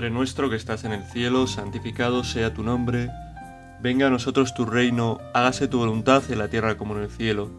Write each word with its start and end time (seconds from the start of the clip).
Padre 0.00 0.12
nuestro 0.12 0.48
que 0.48 0.56
estás 0.56 0.84
en 0.84 0.92
el 0.92 1.04
cielo, 1.04 1.46
santificado 1.46 2.24
sea 2.24 2.54
tu 2.54 2.62
nombre, 2.62 3.10
venga 3.82 4.06
a 4.06 4.10
nosotros 4.10 4.54
tu 4.54 4.64
reino, 4.64 5.18
hágase 5.34 5.68
tu 5.68 5.76
voluntad 5.76 6.22
en 6.30 6.38
la 6.38 6.48
tierra 6.48 6.78
como 6.78 6.96
en 6.96 7.02
el 7.02 7.10
cielo. 7.10 7.50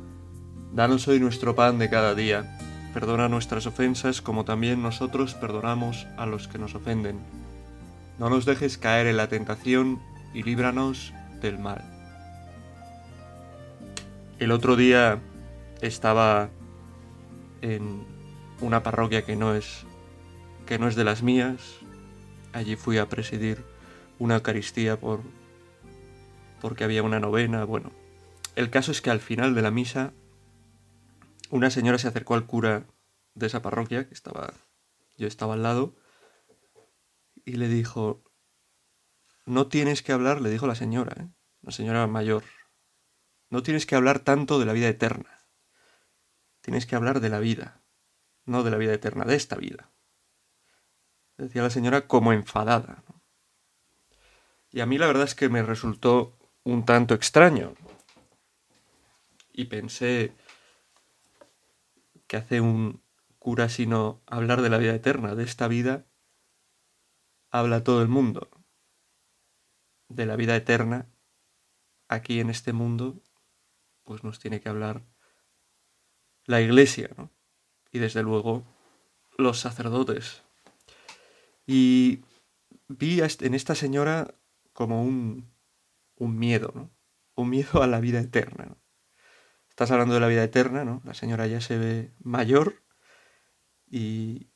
Danos 0.74 1.08
hoy 1.08 1.20
nuestro 1.20 1.56
pan 1.56 1.78
de 1.78 1.92
cada 1.92 2.16
día, 2.16 2.58
perdona 2.96 3.30
nuestras 3.30 3.68
ofensas 3.68 4.24
como 4.24 4.44
también 4.44 4.82
nosotros 4.82 5.36
perdonamos 5.36 6.08
a 6.18 6.26
los 6.26 6.48
que 6.48 6.58
nos 6.58 6.74
ofenden. 6.74 7.20
No 8.18 8.28
nos 8.32 8.46
dejes 8.46 8.80
caer 8.80 9.06
en 9.06 9.18
la 9.18 9.28
tentación 9.28 10.02
y 10.34 10.42
líbranos 10.42 11.14
del 11.44 11.60
mal. 11.60 11.84
El 14.40 14.52
otro 14.52 14.76
día 14.76 15.20
estaba 15.84 16.50
en 17.62 18.04
una 18.62 18.82
parroquia 18.82 19.22
que 19.26 19.36
no 19.36 19.54
es 19.54 19.86
que 20.66 20.80
no 20.80 20.88
es 20.88 20.96
de 20.96 21.04
las 21.04 21.22
mías. 21.22 21.81
Allí 22.54 22.76
fui 22.76 22.98
a 22.98 23.10
presidir 23.10 23.64
una 24.20 24.36
Eucaristía 24.36 25.00
por 25.00 25.22
porque 26.62 26.84
había 26.84 27.02
una 27.02 27.20
novena, 27.20 27.64
bueno. 27.64 27.92
El 28.56 28.70
caso 28.70 28.92
es 28.92 29.02
que 29.02 29.10
al 29.10 29.20
final 29.20 29.56
de 29.56 29.62
la 29.62 29.72
misa 29.72 30.14
una 31.50 31.70
señora 31.70 31.98
se 31.98 32.08
acercó 32.08 32.36
al 32.36 32.46
cura 32.46 32.86
de 33.34 33.48
esa 33.48 33.62
parroquia 33.62 34.08
que 34.08 34.14
estaba 34.14 34.54
yo 35.18 35.28
estaba 35.28 35.54
al 35.54 35.64
lado 35.64 35.96
y 37.46 37.54
le 37.54 37.68
dijo 37.68 38.24
no 39.46 39.68
tienes 39.68 40.02
que 40.02 40.12
hablar, 40.12 40.42
le 40.42 40.50
dijo 40.50 40.68
la 40.68 40.76
señora, 40.76 41.24
¿eh? 41.24 41.30
la 41.62 41.72
señora 41.72 42.08
mayor, 42.08 42.44
no 43.50 43.64
tienes 43.64 43.86
que 43.86 43.96
hablar 43.96 44.20
tanto 44.20 44.60
de 44.60 44.66
la 44.66 44.74
vida 44.74 44.88
eterna. 44.88 45.46
Tienes 46.62 46.86
que 46.86 46.96
hablar 46.96 47.20
de 47.20 47.30
la 47.30 47.40
vida, 47.40 47.84
no 48.46 48.64
de 48.64 48.72
la 48.72 48.78
vida 48.78 48.94
eterna, 48.94 49.26
de 49.26 49.36
esta 49.36 49.58
vida. 49.58 49.92
Decía 51.42 51.64
la 51.64 51.72
señora 51.72 52.06
como 52.06 52.34
enfadada. 52.34 53.04
Y 54.70 54.82
a 54.82 54.86
mí 54.86 55.00
la 55.00 55.08
verdad 55.08 55.24
es 55.24 55.34
que 55.34 55.50
me 55.50 55.64
resultó 55.64 56.38
un 56.64 56.86
tanto 56.86 57.16
extraño. 57.16 57.74
Y 59.52 59.66
pensé 59.66 60.36
que 62.28 62.38
hace 62.38 62.62
un 62.62 63.02
cura 63.40 63.70
sino 63.70 64.22
hablar 64.28 64.62
de 64.62 64.70
la 64.70 64.78
vida 64.78 64.94
eterna, 64.94 65.34
de 65.34 65.44
esta 65.44 65.68
vida, 65.68 66.06
habla 67.50 67.84
todo 67.84 68.04
el 68.04 68.08
mundo. 68.08 68.48
De 70.10 70.28
la 70.28 70.36
vida 70.36 70.56
eterna, 70.56 71.10
aquí 72.08 72.40
en 72.40 72.52
este 72.52 72.72
mundo, 72.72 73.20
pues 74.04 74.24
nos 74.24 74.38
tiene 74.38 74.62
que 74.62 74.70
hablar 74.70 75.08
la 76.46 76.62
iglesia, 76.62 77.10
¿no? 77.18 77.32
Y 77.92 77.98
desde 77.98 78.22
luego 78.22 78.64
los 79.40 79.60
sacerdotes. 79.60 80.44
Y 81.66 82.24
vi 82.88 83.22
en 83.22 83.54
esta 83.54 83.76
señora 83.76 84.36
como 84.74 85.04
un, 85.04 85.52
un 86.16 86.38
miedo, 86.38 86.72
¿no? 86.76 86.92
Un 87.36 87.50
miedo 87.50 87.82
a 87.82 87.88
la 87.88 88.00
vida 88.00 88.20
eterna. 88.20 88.78
Estás 89.70 89.92
hablando 89.92 90.14
de 90.14 90.20
la 90.20 90.28
vida 90.28 90.44
eterna, 90.44 90.84
¿no? 90.84 91.02
La 91.06 91.14
señora 91.14 91.48
ya 91.48 91.62
se 91.62 91.78
ve 91.78 92.12
mayor 92.20 92.84
y, 93.88 94.50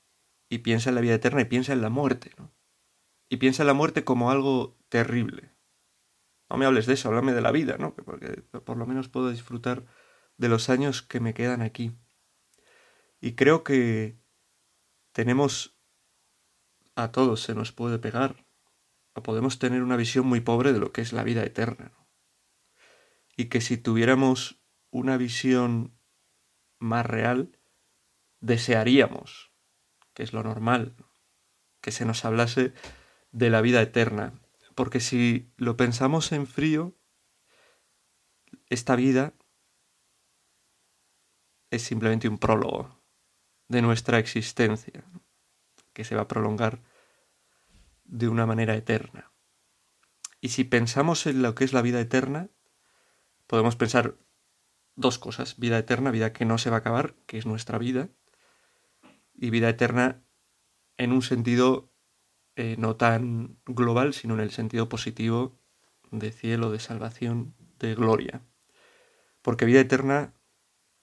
y 0.49 0.59
piensa 0.59 0.89
en 0.89 0.95
la 0.95 1.01
vida 1.01 1.15
eterna 1.15 1.41
y 1.41 1.45
piensa 1.45 1.73
en 1.73 1.81
la 1.81 1.89
muerte, 1.89 2.31
¿no? 2.37 2.53
Y 3.29 3.37
piensa 3.37 3.63
en 3.63 3.67
la 3.67 3.73
muerte 3.73 4.03
como 4.03 4.29
algo 4.29 4.77
terrible. 4.89 5.51
No 6.49 6.57
me 6.57 6.65
hables 6.65 6.85
de 6.85 6.93
eso, 6.93 7.09
háblame 7.09 7.33
de 7.33 7.41
la 7.41 7.51
vida, 7.51 7.77
¿no? 7.77 7.95
Porque 7.95 8.43
por 8.65 8.77
lo 8.77 8.85
menos 8.85 9.09
puedo 9.09 9.31
disfrutar 9.31 9.85
de 10.37 10.49
los 10.49 10.69
años 10.69 11.01
que 11.01 11.19
me 11.19 11.33
quedan 11.33 11.61
aquí. 11.61 11.97
Y 13.19 13.33
creo 13.33 13.63
que 13.63 14.19
tenemos 15.11 15.74
a 16.95 17.11
todos 17.11 17.41
se 17.41 17.53
nos 17.53 17.71
puede 17.71 17.99
pegar, 17.99 18.45
o 19.13 19.23
podemos 19.23 19.59
tener 19.59 19.83
una 19.83 19.97
visión 19.97 20.25
muy 20.25 20.41
pobre 20.41 20.73
de 20.73 20.79
lo 20.79 20.91
que 20.91 21.01
es 21.01 21.13
la 21.13 21.23
vida 21.23 21.43
eterna. 21.43 21.91
Y 23.37 23.45
que 23.45 23.61
si 23.61 23.77
tuviéramos 23.77 24.61
una 24.91 25.17
visión 25.17 25.97
más 26.79 27.05
real, 27.05 27.57
desearíamos, 28.39 29.51
que 30.13 30.23
es 30.23 30.33
lo 30.33 30.43
normal, 30.43 30.95
que 31.81 31.91
se 31.91 32.05
nos 32.05 32.25
hablase 32.25 32.73
de 33.31 33.49
la 33.49 33.61
vida 33.61 33.81
eterna. 33.81 34.33
Porque 34.73 34.99
si 34.99 35.51
lo 35.57 35.77
pensamos 35.77 36.31
en 36.31 36.47
frío, 36.47 36.95
esta 38.69 38.95
vida 38.95 39.33
es 41.71 41.83
simplemente 41.83 42.27
un 42.27 42.37
prólogo 42.37 43.01
de 43.67 43.81
nuestra 43.81 44.19
existencia, 44.19 45.03
que 45.95 46.03
se 46.03 46.15
va 46.15 46.23
a 46.23 46.27
prolongar 46.27 46.83
de 48.03 48.27
una 48.27 48.45
manera 48.45 48.75
eterna. 48.75 49.31
Y 50.41 50.49
si 50.49 50.63
pensamos 50.63 51.25
en 51.25 51.41
lo 51.41 51.55
que 51.55 51.63
es 51.63 51.73
la 51.73 51.81
vida 51.81 51.99
eterna, 51.99 52.49
podemos 53.47 53.75
pensar 53.75 54.15
dos 54.95 55.17
cosas, 55.17 55.57
vida 55.57 55.79
eterna, 55.79 56.11
vida 56.11 56.33
que 56.33 56.45
no 56.45 56.59
se 56.59 56.69
va 56.69 56.75
a 56.75 56.79
acabar, 56.79 57.15
que 57.25 57.39
es 57.39 57.47
nuestra 57.47 57.79
vida, 57.79 58.09
y 59.33 59.49
vida 59.49 59.69
eterna 59.69 60.21
en 60.97 61.11
un 61.11 61.23
sentido 61.23 61.91
eh, 62.55 62.75
no 62.77 62.95
tan 62.95 63.57
global, 63.65 64.13
sino 64.13 64.35
en 64.35 64.41
el 64.41 64.51
sentido 64.51 64.87
positivo 64.87 65.57
de 66.11 66.31
cielo, 66.31 66.71
de 66.71 66.79
salvación, 66.79 67.55
de 67.79 67.95
gloria. 67.95 68.41
Porque 69.41 69.65
vida 69.65 69.79
eterna 69.79 70.33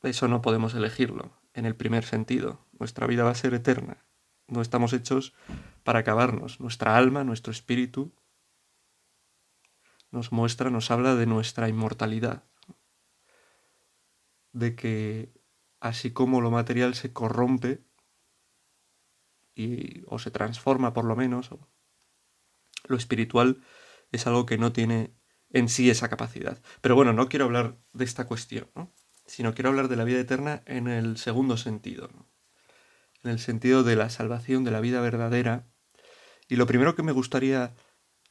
eso 0.03 0.29
no 0.29 0.43
podemos 0.43 0.75
elegirlo 0.75 1.33
en 1.55 1.67
el 1.67 1.77
primer 1.77 2.05
sentido. 2.05 2.67
Nuestra 2.79 3.07
vida 3.07 3.25
va 3.25 3.31
a 3.31 3.35
ser 3.35 3.55
eterna. 3.55 4.05
No 4.53 4.61
estamos 4.61 4.93
hechos 4.93 5.33
para 5.83 6.01
acabarnos. 6.01 6.61
Nuestra 6.61 6.99
alma, 6.99 7.25
nuestro 7.25 7.51
espíritu, 7.51 8.13
nos 10.11 10.31
muestra, 10.31 10.69
nos 10.69 10.91
habla 10.91 11.15
de 11.15 11.25
nuestra 11.25 11.71
inmortalidad. 11.71 12.45
De 14.53 14.77
que 14.77 15.33
así 15.81 16.13
como 16.13 16.43
lo 16.43 16.51
material 16.51 16.95
se 16.95 17.15
corrompe 17.15 17.83
y, 19.55 20.03
o 20.07 20.19
se 20.19 20.31
transforma 20.31 20.93
por 20.93 21.07
lo 21.07 21.17
menos, 21.17 21.49
lo 22.85 22.97
espiritual 22.97 23.63
es 24.11 24.27
algo 24.27 24.45
que 24.45 24.59
no 24.59 24.71
tiene 24.71 25.15
en 25.49 25.71
sí 25.71 25.89
esa 25.89 26.11
capacidad. 26.11 26.61
Pero 26.83 26.95
bueno, 26.95 27.15
no 27.15 27.31
quiero 27.31 27.47
hablar 27.47 27.79
de 27.95 28.05
esta 28.05 28.27
cuestión, 28.27 28.71
¿no? 28.75 28.93
sino 29.25 29.55
quiero 29.55 29.71
hablar 29.71 29.89
de 29.89 29.97
la 29.97 30.05
vida 30.05 30.21
eterna 30.21 30.63
en 30.67 30.89
el 30.89 31.17
segundo 31.17 31.57
sentido, 31.57 32.11
en 33.23 33.31
el 33.31 33.39
sentido 33.39 33.85
de 33.85 33.97
la 33.97 34.11
salvación, 34.11 34.65
de 34.65 34.71
la 34.71 34.81
vida 34.81 35.01
verdadera. 35.01 35.67
Y 36.49 36.57
lo 36.57 36.67
primero 36.67 36.95
que 36.95 37.03
me 37.03 37.13
gustaría 37.13 37.75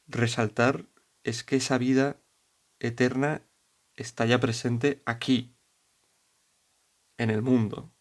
resaltar 0.06 0.86
es 1.24 1.44
que 1.44 1.56
esa 1.56 1.78
vida 1.78 2.20
eterna 2.78 3.42
está 3.94 4.26
ya 4.26 4.40
presente 4.40 5.02
aquí, 5.06 5.54
en 7.18 7.30
el 7.30 7.42
mundo. 7.42 7.92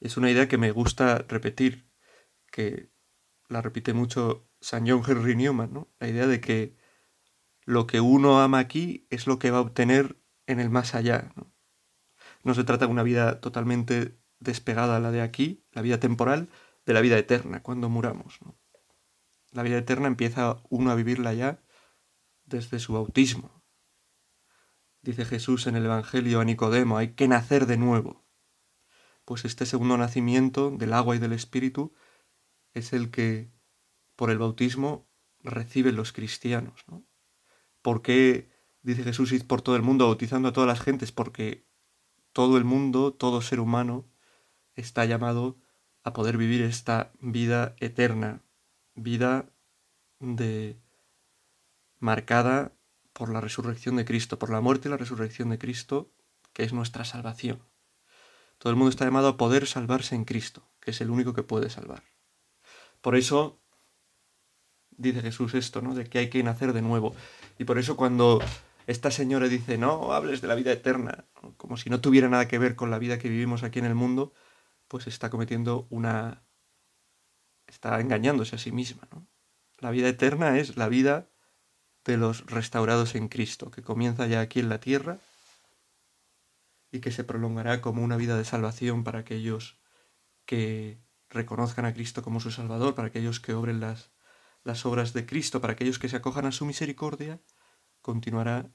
Es 0.00 0.16
una 0.16 0.30
idea 0.30 0.48
que 0.48 0.58
me 0.58 0.70
gusta 0.70 1.24
repetir, 1.28 1.90
que 2.50 2.90
la 3.48 3.62
repite 3.62 3.92
mucho 3.92 4.48
San 4.60 4.88
John 4.88 5.02
Henry 5.06 5.36
Newman, 5.36 5.72
¿no? 5.72 5.88
La 5.98 6.08
idea 6.08 6.26
de 6.26 6.40
que 6.40 6.76
lo 7.64 7.86
que 7.86 8.00
uno 8.00 8.40
ama 8.40 8.58
aquí 8.58 9.06
es 9.10 9.26
lo 9.26 9.38
que 9.38 9.50
va 9.50 9.58
a 9.58 9.62
obtener 9.62 10.16
en 10.46 10.60
el 10.60 10.70
más 10.70 10.94
allá. 10.94 11.32
¿no? 11.36 11.52
No 12.44 12.54
se 12.54 12.64
trata 12.64 12.86
de 12.86 12.92
una 12.92 13.02
vida 13.02 13.40
totalmente 13.40 14.18
despegada 14.38 15.00
la 15.00 15.10
de 15.10 15.22
aquí, 15.22 15.64
la 15.72 15.82
vida 15.82 16.00
temporal, 16.00 16.48
de 16.84 16.92
la 16.92 17.00
vida 17.00 17.18
eterna, 17.18 17.62
cuando 17.62 17.88
muramos. 17.88 18.38
La 19.52 19.62
vida 19.62 19.78
eterna 19.78 20.06
empieza 20.06 20.62
uno 20.68 20.90
a 20.90 20.94
vivirla 20.94 21.34
ya 21.34 21.62
desde 22.44 22.78
su 22.78 22.92
bautismo. 22.92 23.64
Dice 25.02 25.24
Jesús 25.24 25.66
en 25.66 25.76
el 25.76 25.84
Evangelio 25.84 26.40
a 26.40 26.44
Nicodemo, 26.44 26.98
hay 26.98 27.14
que 27.14 27.28
nacer 27.28 27.66
de 27.66 27.76
nuevo. 27.76 28.26
Pues 29.24 29.44
este 29.44 29.66
segundo 29.66 29.96
nacimiento 29.96 30.70
del 30.70 30.92
agua 30.92 31.16
y 31.16 31.18
del 31.18 31.32
Espíritu 31.32 31.94
es 32.74 32.92
el 32.92 33.10
que 33.10 33.52
por 34.14 34.30
el 34.30 34.38
bautismo 34.38 35.08
reciben 35.40 35.96
los 35.96 36.12
cristianos. 36.12 36.84
¿no? 36.88 37.04
¿Por 37.82 38.02
qué 38.02 38.50
dice 38.82 39.04
Jesús 39.04 39.32
id 39.32 39.44
por 39.44 39.62
todo 39.62 39.76
el 39.76 39.82
mundo 39.82 40.06
bautizando 40.06 40.48
a 40.48 40.52
todas 40.52 40.68
las 40.68 40.80
gentes? 40.80 41.12
Porque 41.12 41.66
todo 42.32 42.58
el 42.58 42.64
mundo, 42.64 43.14
todo 43.14 43.40
ser 43.42 43.60
humano, 43.60 44.10
está 44.76 45.04
llamado 45.04 45.56
a 46.02 46.12
poder 46.12 46.36
vivir 46.36 46.62
esta 46.62 47.10
vida 47.20 47.74
eterna, 47.80 48.42
vida 48.94 49.50
de 50.20 50.76
marcada 51.98 52.72
por 53.12 53.30
la 53.30 53.40
resurrección 53.40 53.96
de 53.96 54.04
Cristo, 54.04 54.38
por 54.38 54.50
la 54.50 54.60
muerte 54.60 54.88
y 54.88 54.90
la 54.90 54.98
resurrección 54.98 55.50
de 55.50 55.58
Cristo, 55.58 56.10
que 56.52 56.62
es 56.62 56.72
nuestra 56.72 57.04
salvación. 57.04 57.62
Todo 58.58 58.70
el 58.70 58.76
mundo 58.76 58.90
está 58.90 59.04
llamado 59.04 59.28
a 59.28 59.36
poder 59.36 59.66
salvarse 59.66 60.14
en 60.14 60.24
Cristo, 60.24 60.68
que 60.80 60.92
es 60.92 61.00
el 61.00 61.10
único 61.10 61.34
que 61.34 61.42
puede 61.42 61.70
salvar. 61.70 62.02
Por 63.00 63.16
eso 63.16 63.58
dice 64.90 65.22
Jesús 65.22 65.54
esto, 65.54 65.82
¿no? 65.82 65.94
De 65.94 66.04
que 66.04 66.18
hay 66.18 66.30
que 66.30 66.42
nacer 66.42 66.72
de 66.72 66.82
nuevo. 66.82 67.14
Y 67.58 67.64
por 67.64 67.78
eso 67.78 67.96
cuando 67.96 68.40
esta 68.86 69.10
señora 69.10 69.48
dice, 69.48 69.78
no 69.78 70.12
hables 70.12 70.40
de 70.40 70.48
la 70.48 70.54
vida 70.54 70.72
eterna, 70.72 71.24
como 71.56 71.76
si 71.76 71.90
no 71.90 72.00
tuviera 72.00 72.28
nada 72.28 72.48
que 72.48 72.58
ver 72.58 72.76
con 72.76 72.90
la 72.90 72.98
vida 72.98 73.18
que 73.18 73.28
vivimos 73.28 73.62
aquí 73.62 73.78
en 73.78 73.86
el 73.86 73.94
mundo, 73.94 74.32
pues 74.88 75.06
está 75.06 75.30
cometiendo 75.30 75.86
una... 75.90 76.44
está 77.66 78.00
engañándose 78.00 78.56
a 78.56 78.58
sí 78.58 78.72
misma, 78.72 79.08
¿no? 79.12 79.26
La 79.78 79.90
vida 79.90 80.08
eterna 80.08 80.58
es 80.58 80.76
la 80.76 80.88
vida 80.88 81.28
de 82.04 82.16
los 82.16 82.46
restaurados 82.46 83.14
en 83.14 83.28
Cristo, 83.28 83.70
que 83.70 83.82
comienza 83.82 84.26
ya 84.26 84.40
aquí 84.40 84.60
en 84.60 84.68
la 84.68 84.80
tierra 84.80 85.18
y 86.90 87.00
que 87.00 87.10
se 87.10 87.24
prolongará 87.24 87.82
como 87.82 88.02
una 88.02 88.16
vida 88.16 88.38
de 88.38 88.44
salvación 88.44 89.04
para 89.04 89.18
aquellos 89.18 89.78
que 90.46 91.02
reconozcan 91.28 91.84
a 91.84 91.92
Cristo 91.92 92.22
como 92.22 92.40
su 92.40 92.50
Salvador, 92.50 92.94
para 92.94 93.08
aquellos 93.08 93.40
que 93.40 93.52
obren 93.52 93.80
las, 93.80 94.12
las 94.62 94.86
obras 94.86 95.12
de 95.12 95.26
Cristo, 95.26 95.60
para 95.60 95.74
aquellos 95.74 95.98
que 95.98 96.08
se 96.08 96.16
acojan 96.16 96.46
a 96.46 96.52
su 96.52 96.64
misericordia, 96.64 97.40
continuará 98.00 98.72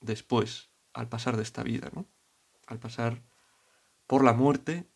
después, 0.00 0.70
al 0.92 1.08
pasar 1.08 1.36
de 1.36 1.42
esta 1.42 1.62
vida, 1.62 1.90
¿no? 1.94 2.08
Al 2.66 2.78
pasar 2.78 3.22
por 4.06 4.24
la 4.24 4.32
muerte 4.32 4.91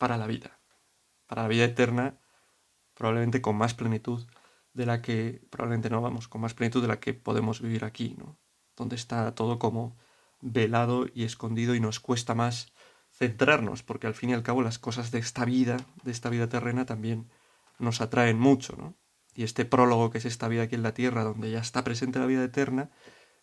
para 0.00 0.16
la 0.16 0.26
vida, 0.26 0.58
para 1.26 1.42
la 1.42 1.48
vida 1.48 1.64
eterna, 1.64 2.18
probablemente 2.94 3.42
con 3.42 3.54
más 3.54 3.74
plenitud 3.74 4.26
de 4.72 4.86
la 4.86 5.02
que, 5.02 5.46
probablemente 5.50 5.90
no 5.90 6.00
vamos, 6.00 6.26
con 6.26 6.40
más 6.40 6.54
plenitud 6.54 6.80
de 6.80 6.88
la 6.88 7.00
que 7.00 7.12
podemos 7.12 7.60
vivir 7.60 7.84
aquí, 7.84 8.16
¿no? 8.18 8.38
Donde 8.76 8.96
está 8.96 9.34
todo 9.34 9.58
como 9.58 9.98
velado 10.40 11.04
y 11.12 11.24
escondido 11.24 11.74
y 11.74 11.80
nos 11.80 12.00
cuesta 12.00 12.34
más 12.34 12.72
centrarnos, 13.12 13.82
porque 13.82 14.06
al 14.06 14.14
fin 14.14 14.30
y 14.30 14.32
al 14.32 14.42
cabo 14.42 14.62
las 14.62 14.78
cosas 14.78 15.10
de 15.10 15.18
esta 15.18 15.44
vida, 15.44 15.76
de 16.02 16.12
esta 16.12 16.30
vida 16.30 16.48
terrena, 16.48 16.86
también 16.86 17.28
nos 17.78 18.00
atraen 18.00 18.38
mucho, 18.38 18.74
¿no? 18.78 18.96
Y 19.34 19.42
este 19.42 19.66
prólogo 19.66 20.08
que 20.08 20.16
es 20.16 20.24
esta 20.24 20.48
vida 20.48 20.62
aquí 20.62 20.76
en 20.76 20.82
la 20.82 20.94
tierra, 20.94 21.24
donde 21.24 21.50
ya 21.50 21.60
está 21.60 21.84
presente 21.84 22.18
la 22.18 22.26
vida 22.26 22.42
eterna, 22.42 22.90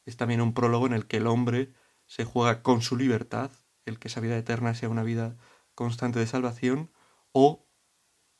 es 0.06 0.18
también 0.18 0.42
un 0.42 0.56
prólogo 0.56 0.88
en 0.88 0.94
el 0.94 1.06
que 1.06 1.18
el 1.18 1.27
hombre 1.27 1.71
se 2.07 2.25
juega 2.25 2.63
con 2.63 2.81
su 2.81 2.98
libertad, 2.98 3.51
el 3.86 4.00
que 4.00 4.07
esa 4.07 4.21
vida 4.21 4.38
eterna 4.38 4.74
sea 4.74 4.89
una 4.89 5.04
vida 5.04 5.38
constante 5.78 6.18
de 6.18 6.26
salvación, 6.26 6.92
o 7.34 7.68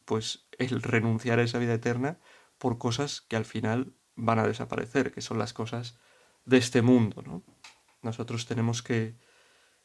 pues 0.06 0.48
el 0.57 0.81
renunciar 0.81 1.38
a 1.38 1.44
esa 1.44 1.60
vida 1.60 1.75
eterna 1.75 2.18
por 2.57 2.80
cosas 2.80 3.22
que 3.22 3.36
al 3.36 3.45
final 3.45 3.94
van 4.16 4.39
a 4.39 4.48
desaparecer, 4.48 5.13
que 5.13 5.22
son 5.22 5.38
las 5.38 5.54
cosas 5.54 6.00
de 6.45 6.57
este 6.57 6.81
mundo, 6.81 7.22
¿no? 7.22 7.44
Nosotros 8.01 8.48
tenemos 8.48 8.81
que, 8.81 9.19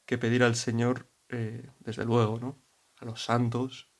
que 0.06 0.16
pedir 0.16 0.44
al 0.44 0.56
Señor, 0.56 1.10
eh, 1.28 1.68
desde 1.80 2.06
luego, 2.06 2.40
¿no? 2.40 2.58
A 3.00 3.04
los 3.04 3.22
santos, 3.22 3.92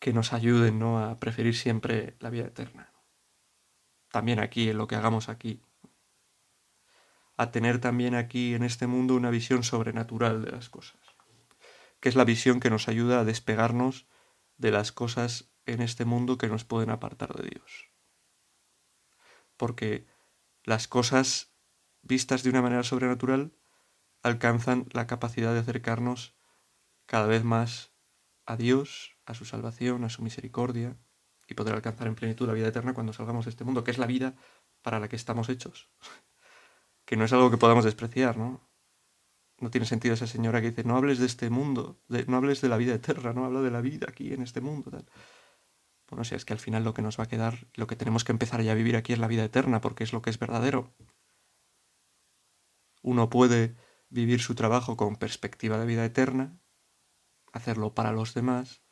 que 0.00 0.12
nos 0.12 0.32
ayuden, 0.32 0.80
¿no? 0.80 0.98
A 0.98 1.20
preferir 1.20 1.54
siempre 1.54 2.16
la 2.18 2.30
vida 2.30 2.46
eterna. 2.46 2.92
También 4.10 4.40
aquí, 4.40 4.70
en 4.70 4.78
lo 4.78 4.88
que 4.88 4.96
hagamos 4.96 5.28
aquí. 5.28 5.62
A 7.36 7.52
tener 7.52 7.78
también 7.78 8.16
aquí, 8.16 8.54
en 8.54 8.64
este 8.64 8.88
mundo, 8.88 9.14
una 9.14 9.30
visión 9.30 9.62
sobrenatural 9.62 10.42
de 10.44 10.50
las 10.50 10.68
cosas. 10.68 11.07
Que 12.00 12.08
es 12.08 12.14
la 12.14 12.24
visión 12.24 12.60
que 12.60 12.70
nos 12.70 12.88
ayuda 12.88 13.20
a 13.20 13.24
despegarnos 13.24 14.06
de 14.56 14.70
las 14.70 14.92
cosas 14.92 15.52
en 15.66 15.82
este 15.82 16.04
mundo 16.04 16.38
que 16.38 16.48
nos 16.48 16.64
pueden 16.64 16.90
apartar 16.90 17.34
de 17.34 17.48
Dios. 17.48 17.90
Porque 19.56 20.06
las 20.64 20.88
cosas 20.88 21.52
vistas 22.02 22.42
de 22.42 22.50
una 22.50 22.62
manera 22.62 22.82
sobrenatural 22.82 23.52
alcanzan 24.22 24.86
la 24.92 25.06
capacidad 25.06 25.52
de 25.52 25.60
acercarnos 25.60 26.36
cada 27.06 27.26
vez 27.26 27.44
más 27.44 27.92
a 28.46 28.56
Dios, 28.56 29.16
a 29.26 29.34
su 29.34 29.44
salvación, 29.44 30.04
a 30.04 30.08
su 30.08 30.22
misericordia, 30.22 30.96
y 31.46 31.54
poder 31.54 31.74
alcanzar 31.74 32.06
en 32.06 32.14
plenitud 32.14 32.46
la 32.46 32.52
vida 32.52 32.68
eterna 32.68 32.94
cuando 32.94 33.12
salgamos 33.12 33.46
de 33.46 33.50
este 33.50 33.64
mundo, 33.64 33.82
que 33.82 33.90
es 33.90 33.98
la 33.98 34.06
vida 34.06 34.36
para 34.82 35.00
la 35.00 35.08
que 35.08 35.16
estamos 35.16 35.48
hechos. 35.48 35.88
que 37.04 37.16
no 37.16 37.24
es 37.24 37.32
algo 37.32 37.50
que 37.50 37.56
podamos 37.56 37.84
despreciar, 37.84 38.36
¿no? 38.36 38.67
No 39.60 39.70
tiene 39.70 39.86
sentido 39.86 40.14
esa 40.14 40.26
señora 40.26 40.60
que 40.60 40.70
dice, 40.70 40.84
no 40.84 40.96
hables 40.96 41.18
de 41.18 41.26
este 41.26 41.50
mundo, 41.50 42.00
no 42.26 42.36
hables 42.36 42.60
de 42.60 42.68
la 42.68 42.76
vida 42.76 42.94
eterna, 42.94 43.32
no 43.32 43.44
habla 43.44 43.60
de 43.60 43.70
la 43.70 43.80
vida 43.80 44.06
aquí 44.08 44.32
en 44.32 44.42
este 44.42 44.60
mundo. 44.60 44.90
Tal. 44.90 45.04
Bueno, 46.08 46.24
si 46.24 46.34
es 46.34 46.44
que 46.44 46.52
al 46.52 46.58
final 46.58 46.84
lo 46.84 46.94
que 46.94 47.02
nos 47.02 47.18
va 47.18 47.24
a 47.24 47.28
quedar, 47.28 47.66
lo 47.74 47.86
que 47.86 47.96
tenemos 47.96 48.24
que 48.24 48.32
empezar 48.32 48.62
ya 48.62 48.72
a 48.72 48.76
vivir 48.76 48.96
aquí 48.96 49.12
es 49.12 49.18
la 49.18 49.26
vida 49.26 49.44
eterna, 49.44 49.80
porque 49.80 50.04
es 50.04 50.12
lo 50.12 50.22
que 50.22 50.30
es 50.30 50.38
verdadero. 50.38 50.94
Uno 53.02 53.28
puede 53.28 53.76
vivir 54.08 54.40
su 54.40 54.54
trabajo 54.54 54.96
con 54.96 55.16
perspectiva 55.16 55.78
de 55.78 55.86
vida 55.86 56.04
eterna, 56.04 56.58
hacerlo 57.52 57.94
para 57.94 58.12
los 58.12 58.34
demás, 58.34 58.82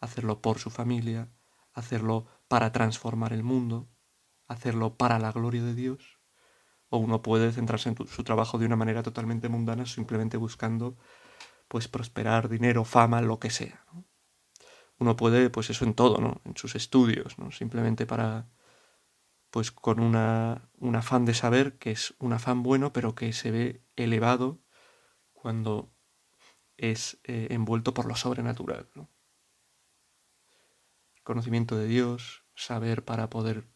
hacerlo 0.00 0.40
por 0.40 0.58
su 0.58 0.70
familia, 0.70 1.32
hacerlo 1.72 2.26
para 2.48 2.72
transformar 2.72 3.32
el 3.32 3.42
mundo, 3.42 3.90
hacerlo 4.48 4.96
para 4.96 5.18
la 5.18 5.32
gloria 5.32 5.62
de 5.62 5.74
Dios, 5.74 6.11
o 6.92 6.98
uno 6.98 7.22
puede 7.22 7.52
centrarse 7.52 7.88
en 7.88 7.96
su 8.06 8.22
trabajo 8.22 8.58
de 8.58 8.66
una 8.66 8.76
manera 8.76 9.02
totalmente 9.02 9.48
mundana, 9.48 9.86
simplemente 9.86 10.36
buscando 10.36 10.96
pues 11.68 11.88
prosperar, 11.88 12.48
dinero, 12.48 12.84
fama, 12.84 13.22
lo 13.22 13.38
que 13.38 13.50
sea. 13.50 13.84
¿no? 13.92 14.04
uno 14.98 15.16
puede, 15.16 15.50
pues 15.50 15.70
eso 15.70 15.84
en 15.84 15.94
todo, 15.94 16.20
¿no? 16.20 16.40
En 16.44 16.56
sus 16.56 16.74
estudios, 16.74 17.38
¿no? 17.38 17.50
Simplemente 17.50 18.06
para, 18.06 18.48
pues 19.50 19.72
con 19.72 20.00
una, 20.00 20.70
un 20.78 20.96
afán 20.96 21.24
de 21.24 21.34
saber, 21.34 21.78
que 21.78 21.90
es 21.90 22.14
un 22.18 22.32
afán 22.32 22.62
bueno, 22.62 22.92
pero 22.92 23.14
que 23.14 23.32
se 23.32 23.50
ve 23.50 23.82
elevado 23.96 24.60
cuando 25.32 25.92
es 26.76 27.18
eh, 27.24 27.48
envuelto 27.50 27.94
por 27.94 28.06
lo 28.06 28.16
sobrenatural, 28.16 28.88
¿no? 28.94 29.10
Conocimiento 31.24 31.76
de 31.76 31.86
Dios, 31.86 32.44
saber 32.54 33.04
para 33.04 33.28
poder 33.30 33.68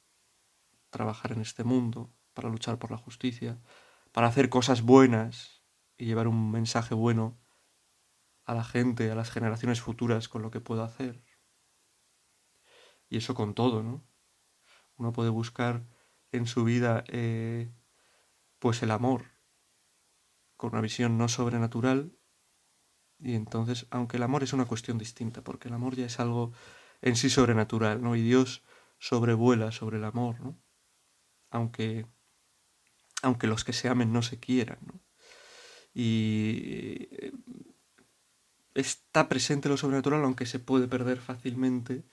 trabajar 0.90 1.32
en 1.32 1.40
este 1.40 1.64
mundo, 1.64 2.15
para 2.36 2.50
luchar 2.50 2.78
por 2.78 2.90
la 2.90 2.98
justicia, 2.98 3.58
para 4.12 4.28
hacer 4.28 4.50
cosas 4.50 4.82
buenas 4.82 5.64
y 5.96 6.04
llevar 6.04 6.28
un 6.28 6.50
mensaje 6.50 6.94
bueno 6.94 7.40
a 8.44 8.54
la 8.54 8.62
gente, 8.62 9.10
a 9.10 9.14
las 9.14 9.30
generaciones 9.30 9.80
futuras 9.80 10.28
con 10.28 10.42
lo 10.42 10.50
que 10.50 10.60
puedo 10.60 10.84
hacer. 10.84 11.24
Y 13.08 13.16
eso 13.16 13.34
con 13.34 13.54
todo, 13.54 13.82
¿no? 13.82 14.06
Uno 14.96 15.12
puede 15.12 15.30
buscar 15.30 15.88
en 16.30 16.46
su 16.46 16.64
vida 16.64 17.04
eh, 17.08 17.72
pues 18.58 18.82
el 18.82 18.90
amor 18.90 19.24
con 20.56 20.72
una 20.72 20.82
visión 20.82 21.16
no 21.16 21.28
sobrenatural 21.28 22.16
y 23.18 23.34
entonces, 23.34 23.86
aunque 23.90 24.18
el 24.18 24.22
amor 24.22 24.42
es 24.42 24.52
una 24.52 24.66
cuestión 24.66 24.98
distinta, 24.98 25.42
porque 25.42 25.68
el 25.68 25.74
amor 25.74 25.96
ya 25.96 26.04
es 26.04 26.20
algo 26.20 26.52
en 27.00 27.16
sí 27.16 27.30
sobrenatural, 27.30 28.02
¿no? 28.02 28.14
Y 28.14 28.22
Dios 28.22 28.62
sobrevuela 28.98 29.72
sobre 29.72 29.96
el 29.96 30.04
amor, 30.04 30.40
¿no? 30.40 30.58
Aunque, 31.50 32.06
aunque 33.22 33.46
los 33.46 33.64
que 33.64 33.72
se 33.72 33.88
amen 33.88 34.12
no 34.12 34.22
se 34.22 34.38
quieran, 34.38 34.78
¿no? 34.86 35.00
Y 35.94 37.08
eh, 37.12 37.32
está 38.74 39.28
presente 39.28 39.68
lo 39.68 39.76
sobrenatural, 39.76 40.22
aunque 40.24 40.44
se 40.44 40.58
puede 40.58 40.88
perder 40.88 41.18
fácilmente 41.18 42.04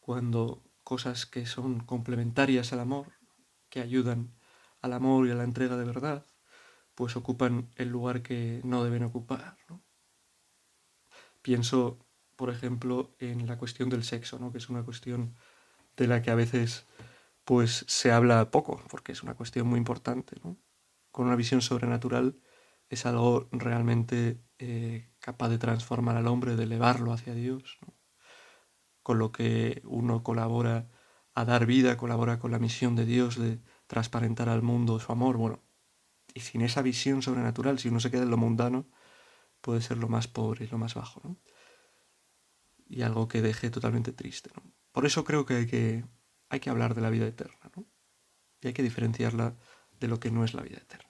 cuando 0.00 0.64
cosas 0.82 1.26
que 1.26 1.44
son 1.44 1.80
complementarias 1.80 2.72
al 2.72 2.80
amor, 2.80 3.12
que 3.68 3.80
ayudan 3.80 4.34
al 4.80 4.94
amor 4.94 5.26
y 5.26 5.30
a 5.30 5.34
la 5.34 5.44
entrega 5.44 5.76
de 5.76 5.84
verdad, 5.84 6.24
pues 6.94 7.16
ocupan 7.16 7.70
el 7.76 7.90
lugar 7.90 8.22
que 8.22 8.62
no 8.64 8.82
deben 8.84 9.02
ocupar. 9.02 9.58
Pienso, 11.42 11.98
por 12.36 12.50
ejemplo, 12.50 13.14
en 13.18 13.46
la 13.46 13.58
cuestión 13.58 13.90
del 13.90 14.04
sexo, 14.04 14.38
¿no? 14.38 14.50
que 14.50 14.58
es 14.58 14.70
una 14.70 14.82
cuestión 14.82 15.36
de 15.96 16.06
la 16.06 16.22
que 16.22 16.30
a 16.30 16.34
veces 16.34 16.86
pues 17.48 17.86
se 17.88 18.12
habla 18.12 18.50
poco, 18.50 18.78
porque 18.90 19.12
es 19.12 19.22
una 19.22 19.32
cuestión 19.32 19.66
muy 19.66 19.78
importante. 19.78 20.38
Con 21.10 21.28
una 21.28 21.34
visión 21.34 21.62
sobrenatural 21.62 22.38
es 22.90 23.06
algo 23.06 23.48
realmente 23.52 24.44
eh, 24.58 25.08
capaz 25.18 25.48
de 25.48 25.56
transformar 25.56 26.18
al 26.18 26.26
hombre, 26.26 26.56
de 26.56 26.64
elevarlo 26.64 27.10
hacia 27.10 27.32
Dios, 27.32 27.78
con 29.02 29.18
lo 29.18 29.32
que 29.32 29.80
uno 29.86 30.22
colabora 30.22 30.90
a 31.34 31.46
dar 31.46 31.64
vida, 31.64 31.96
colabora 31.96 32.38
con 32.38 32.50
la 32.50 32.58
misión 32.58 32.96
de 32.96 33.06
Dios 33.06 33.38
de 33.38 33.62
transparentar 33.86 34.50
al 34.50 34.60
mundo 34.60 35.00
su 35.00 35.10
amor. 35.10 35.38
Bueno, 35.38 35.62
y 36.34 36.40
sin 36.40 36.60
esa 36.60 36.82
visión 36.82 37.22
sobrenatural, 37.22 37.78
si 37.78 37.88
uno 37.88 37.98
se 37.98 38.10
queda 38.10 38.24
en 38.24 38.30
lo 38.30 38.36
mundano, 38.36 38.90
puede 39.62 39.80
ser 39.80 39.96
lo 39.96 40.10
más 40.10 40.28
pobre 40.28 40.66
y 40.66 40.68
lo 40.68 40.76
más 40.76 40.92
bajo, 40.92 41.22
¿no? 41.24 41.38
Y 42.86 43.00
algo 43.00 43.26
que 43.26 43.40
deje 43.40 43.70
totalmente 43.70 44.12
triste, 44.12 44.50
¿no? 44.54 44.70
Por 44.92 45.06
eso 45.06 45.24
creo 45.24 45.46
que 45.46 45.54
hay 45.54 45.66
que, 45.66 46.04
hay 46.48 46.60
que 46.60 46.70
hablar 46.70 46.94
de 46.94 47.00
la 47.00 47.10
vida 47.10 47.26
eterna, 47.26 47.70
¿no? 47.76 47.86
Y 48.60 48.68
hay 48.68 48.72
que 48.72 48.82
diferenciarla 48.82 49.56
de 50.00 50.08
lo 50.08 50.20
que 50.20 50.30
no 50.30 50.44
es 50.44 50.54
la 50.54 50.62
vida 50.62 50.78
eterna. 50.78 51.07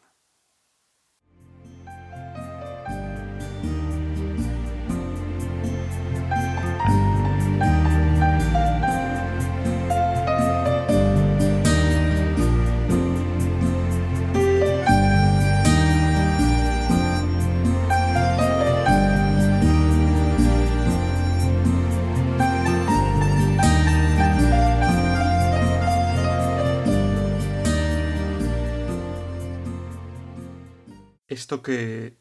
Esto 31.39 31.63
que. 31.63 32.19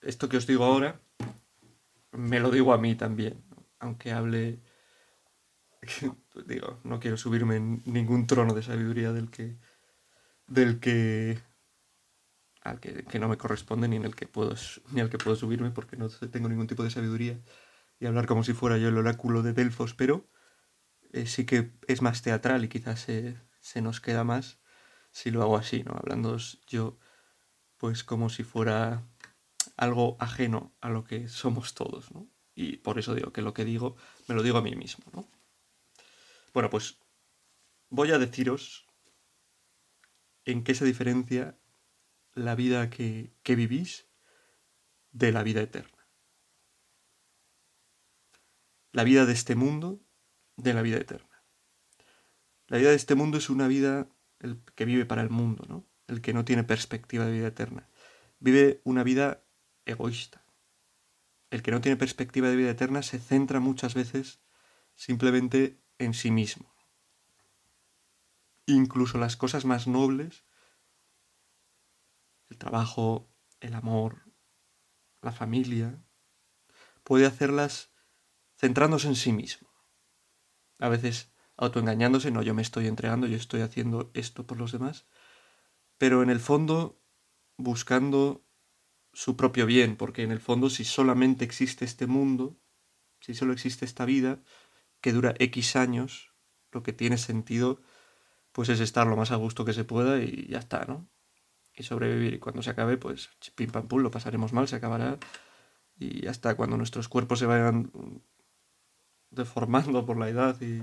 Esto 0.00 0.28
que 0.28 0.38
os 0.38 0.46
digo 0.46 0.64
ahora, 0.64 1.00
me 2.12 2.40
lo 2.40 2.50
digo 2.50 2.72
a 2.72 2.78
mí 2.78 2.94
también, 2.94 3.44
aunque 3.78 4.12
hable 4.12 4.60
digo, 6.46 6.80
no 6.84 7.00
quiero 7.00 7.16
subirme 7.16 7.56
en 7.56 7.82
ningún 7.84 8.26
trono 8.26 8.54
de 8.54 8.62
sabiduría 8.62 9.12
del 9.12 9.30
que 9.30 9.58
del 10.46 10.80
que 10.80 11.38
al 12.62 12.80
que, 12.80 13.04
que, 13.04 13.18
no 13.18 13.28
me 13.28 13.38
corresponde 13.38 13.88
ni 13.88 13.96
en 13.96 14.04
el 14.04 14.14
que 14.14 14.26
puedo 14.26 14.54
ni 14.92 15.00
al 15.00 15.10
que 15.10 15.18
puedo 15.18 15.36
subirme 15.36 15.70
porque 15.70 15.96
no 15.96 16.08
tengo 16.08 16.48
ningún 16.48 16.66
tipo 16.66 16.82
de 16.82 16.90
sabiduría 16.90 17.38
y 17.98 18.06
hablar 18.06 18.26
como 18.26 18.44
si 18.44 18.52
fuera 18.52 18.78
yo 18.78 18.88
el 18.88 18.98
oráculo 18.98 19.42
de 19.42 19.52
Delfos, 19.52 19.94
pero 19.94 20.28
eh, 21.12 21.26
sí 21.26 21.46
que 21.46 21.72
es 21.86 22.02
más 22.02 22.22
teatral 22.22 22.64
y 22.64 22.68
quizás 22.68 23.00
se, 23.00 23.36
se 23.60 23.82
nos 23.82 24.00
queda 24.00 24.24
más 24.24 24.60
si 25.12 25.30
lo 25.30 25.42
hago 25.42 25.56
así, 25.56 25.82
¿no? 25.82 25.92
Hablando 25.94 26.36
yo 26.66 26.98
pues 27.80 28.04
como 28.04 28.28
si 28.28 28.44
fuera 28.44 29.02
algo 29.78 30.18
ajeno 30.20 30.76
a 30.82 30.90
lo 30.90 31.02
que 31.02 31.28
somos 31.28 31.72
todos, 31.72 32.12
¿no? 32.12 32.28
Y 32.54 32.76
por 32.76 32.98
eso 32.98 33.14
digo 33.14 33.32
que 33.32 33.40
lo 33.40 33.54
que 33.54 33.64
digo 33.64 33.96
me 34.28 34.34
lo 34.34 34.42
digo 34.42 34.58
a 34.58 34.62
mí 34.62 34.76
mismo, 34.76 35.06
¿no? 35.14 35.26
Bueno, 36.52 36.68
pues 36.68 36.98
voy 37.88 38.12
a 38.12 38.18
deciros 38.18 38.86
en 40.44 40.62
qué 40.62 40.74
se 40.74 40.84
diferencia 40.84 41.58
la 42.34 42.54
vida 42.54 42.90
que, 42.90 43.32
que 43.42 43.56
vivís 43.56 44.06
de 45.12 45.32
la 45.32 45.42
vida 45.42 45.62
eterna. 45.62 46.06
La 48.92 49.04
vida 49.04 49.24
de 49.24 49.32
este 49.32 49.54
mundo 49.54 50.02
de 50.56 50.74
la 50.74 50.82
vida 50.82 50.98
eterna. 50.98 51.44
La 52.66 52.76
vida 52.76 52.90
de 52.90 52.96
este 52.96 53.14
mundo 53.14 53.38
es 53.38 53.48
una 53.48 53.68
vida 53.68 54.06
que 54.74 54.84
vive 54.84 55.06
para 55.06 55.22
el 55.22 55.30
mundo, 55.30 55.64
¿no? 55.66 55.89
El 56.10 56.20
que 56.20 56.34
no 56.34 56.44
tiene 56.44 56.64
perspectiva 56.64 57.24
de 57.24 57.30
vida 57.30 57.46
eterna. 57.46 57.88
Vive 58.40 58.80
una 58.82 59.04
vida 59.04 59.44
egoísta. 59.86 60.44
El 61.50 61.62
que 61.62 61.70
no 61.70 61.80
tiene 61.80 61.96
perspectiva 61.96 62.48
de 62.48 62.56
vida 62.56 62.70
eterna 62.70 63.02
se 63.02 63.20
centra 63.20 63.60
muchas 63.60 63.94
veces 63.94 64.40
simplemente 64.96 65.80
en 65.98 66.12
sí 66.12 66.32
mismo. 66.32 66.74
Incluso 68.66 69.18
las 69.18 69.36
cosas 69.36 69.64
más 69.64 69.86
nobles, 69.86 70.42
el 72.48 72.58
trabajo, 72.58 73.30
el 73.60 73.74
amor, 73.74 74.24
la 75.22 75.30
familia, 75.30 76.02
puede 77.04 77.24
hacerlas 77.24 77.92
centrándose 78.56 79.06
en 79.06 79.14
sí 79.14 79.32
mismo. 79.32 79.68
A 80.80 80.88
veces 80.88 81.30
autoengañándose, 81.56 82.32
no, 82.32 82.42
yo 82.42 82.52
me 82.52 82.62
estoy 82.62 82.88
entregando, 82.88 83.28
yo 83.28 83.36
estoy 83.36 83.60
haciendo 83.60 84.10
esto 84.12 84.44
por 84.44 84.58
los 84.58 84.72
demás, 84.72 85.06
pero 86.00 86.22
en 86.22 86.30
el 86.30 86.40
fondo 86.40 86.98
buscando 87.58 88.42
su 89.12 89.36
propio 89.36 89.66
bien, 89.66 89.96
porque 89.96 90.22
en 90.22 90.32
el 90.32 90.40
fondo 90.40 90.70
si 90.70 90.82
solamente 90.82 91.44
existe 91.44 91.84
este 91.84 92.06
mundo, 92.06 92.58
si 93.20 93.34
solo 93.34 93.52
existe 93.52 93.84
esta 93.84 94.06
vida, 94.06 94.42
que 95.02 95.12
dura 95.12 95.34
X 95.38 95.76
años, 95.76 96.32
lo 96.72 96.82
que 96.82 96.94
tiene 96.94 97.18
sentido 97.18 97.82
pues 98.52 98.70
es 98.70 98.80
estar 98.80 99.06
lo 99.06 99.14
más 99.14 99.30
a 99.30 99.36
gusto 99.36 99.66
que 99.66 99.74
se 99.74 99.84
pueda 99.84 100.22
y 100.22 100.46
ya 100.48 100.58
está, 100.60 100.86
¿no? 100.86 101.06
Y 101.74 101.82
sobrevivir. 101.82 102.32
Y 102.32 102.38
cuando 102.38 102.62
se 102.62 102.70
acabe, 102.70 102.96
pues 102.96 103.28
pim 103.54 103.70
pam 103.70 103.86
pum, 103.86 104.00
lo 104.00 104.10
pasaremos 104.10 104.54
mal, 104.54 104.68
se 104.68 104.76
acabará. 104.76 105.18
Y 105.98 106.22
ya 106.22 106.30
está, 106.30 106.56
cuando 106.56 106.78
nuestros 106.78 107.08
cuerpos 107.08 107.40
se 107.40 107.46
vayan 107.46 107.92
deformando 109.28 110.06
por 110.06 110.16
la 110.18 110.30
edad 110.30 110.58
y 110.62 110.82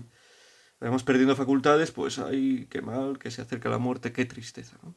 vayamos 0.79 1.03
perdiendo 1.03 1.35
facultades, 1.35 1.91
pues 1.91 2.19
ay, 2.19 2.67
qué 2.69 2.83
mal, 2.83 3.17
que 3.17 3.31
se 3.31 3.41
acerca 3.41 3.67
la 3.67 3.79
muerte, 3.79 4.13
qué 4.13 4.25
tristeza, 4.25 4.77
¿no? 4.83 4.95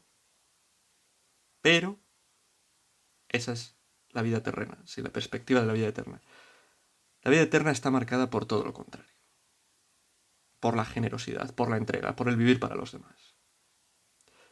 Pero 1.63 2.01
esa 3.29 3.53
es 3.53 3.77
la 4.11 4.23
vida 4.23 4.43
terrena, 4.43 4.79
sí, 4.85 5.03
la 5.03 5.11
perspectiva 5.11 5.61
de 5.61 5.67
la 5.67 5.73
vida 5.73 5.89
eterna. 5.89 6.21
La 7.23 7.31
vida 7.31 7.43
eterna 7.43 7.71
está 7.71 7.91
marcada 7.91 8.31
por 8.31 8.47
todo 8.47 8.65
lo 8.65 8.73
contrario. 8.73 9.13
Por 10.59 10.77
la 10.77 10.85
generosidad, 10.85 11.55
por 11.55 11.71
la 11.71 11.77
entrega, 11.77 12.17
por 12.17 12.29
el 12.29 12.37
vivir 12.37 12.61
para 12.61 12.75
los 12.75 12.93
demás. 12.93 13.37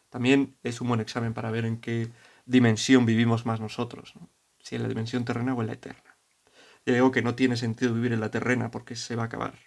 También 0.08 0.56
es 0.62 0.80
un 0.80 0.88
buen 0.88 1.00
examen 1.00 1.34
para 1.34 1.50
ver 1.50 1.64
en 1.64 1.80
qué 1.80 2.10
dimensión 2.46 3.04
vivimos 3.04 3.44
más 3.44 3.60
nosotros, 3.60 4.14
¿no? 4.16 4.30
si 4.60 4.76
en 4.76 4.82
la 4.82 4.88
dimensión 4.88 5.24
terrena 5.24 5.54
o 5.54 5.60
en 5.60 5.66
la 5.66 5.74
eterna. 5.74 6.18
Ya 6.86 6.94
digo 6.94 7.10
que 7.10 7.22
no 7.22 7.34
tiene 7.34 7.56
sentido 7.56 7.92
vivir 7.92 8.12
en 8.12 8.20
la 8.20 8.30
terrena 8.30 8.70
porque 8.70 8.96
se 8.96 9.16
va 9.16 9.24
a 9.24 9.26
acabar. 9.26 9.58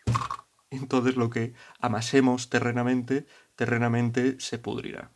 Entonces 0.71 1.15
lo 1.15 1.29
que 1.29 1.53
amasemos 1.79 2.49
terrenamente, 2.49 3.27
terrenamente 3.55 4.39
se 4.39 4.57
pudrirá. 4.57 5.11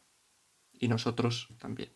Y 0.74 0.88
nosotros 0.90 1.50
también. 1.58 1.95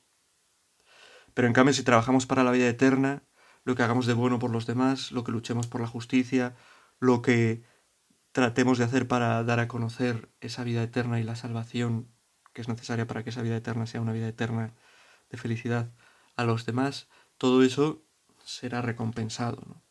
Pero 1.39 1.48
en 1.48 1.53
cambio 1.53 1.74
si 1.74 1.84
trabajamos 1.84 2.25
para 2.25 2.43
la 2.43 2.51
vida 2.51 2.67
eterna, 2.67 3.24
lo 3.63 3.74
que 3.74 3.81
hagamos 3.81 4.05
de 4.05 4.12
bueno 4.12 4.39
por 4.39 4.51
los 4.51 4.65
demás, 4.65 5.13
lo 5.13 5.24
que 5.24 5.31
luchemos 5.31 5.67
por 5.67 5.79
la 5.79 5.88
justicia, 5.88 6.58
lo 7.00 7.22
que 7.22 7.63
tratemos 8.34 8.77
de 8.77 8.84
hacer 8.84 9.08
para 9.08 9.41
dar 9.46 9.62
a 9.62 9.69
conocer 9.69 10.34
esa 10.41 10.65
vida 10.65 10.84
eterna 10.84 11.17
y 11.17 11.24
la 11.24 11.38
salvación 11.38 12.13
que 12.51 12.60
es 12.60 12.67
necesaria 12.67 13.08
para 13.08 13.24
que 13.24 13.29
esa 13.29 13.41
vida 13.41 13.55
eterna 13.55 13.86
sea 13.86 14.01
una 14.01 14.12
vida 14.12 14.27
eterna 14.27 14.75
de 15.29 15.38
felicidad 15.38 15.93
a 16.36 16.43
los 16.43 16.65
demás, 16.65 17.08
todo 17.38 17.63
eso 17.63 18.03
será 18.43 18.81
recompensado. 18.81 19.81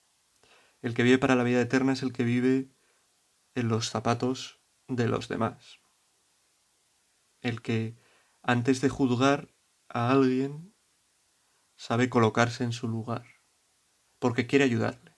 El 0.82 0.92
que 0.92 1.02
vive 1.02 1.16
para 1.16 1.34
la 1.34 1.44
vida 1.44 1.62
eterna 1.62 1.94
es 1.94 2.02
el 2.02 2.12
que 2.12 2.24
vive 2.24 2.68
en 3.54 3.68
los 3.68 3.88
zapatos 3.88 4.60
de 4.86 5.08
los 5.08 5.28
demás. 5.28 5.80
El 7.40 7.62
que 7.62 7.96
antes 8.42 8.82
de 8.82 8.90
juzgar 8.90 9.54
a 9.88 10.10
alguien 10.10 10.74
sabe 11.78 12.10
colocarse 12.10 12.64
en 12.64 12.72
su 12.72 12.88
lugar 12.88 13.24
porque 14.18 14.46
quiere 14.46 14.64
ayudarle. 14.64 15.16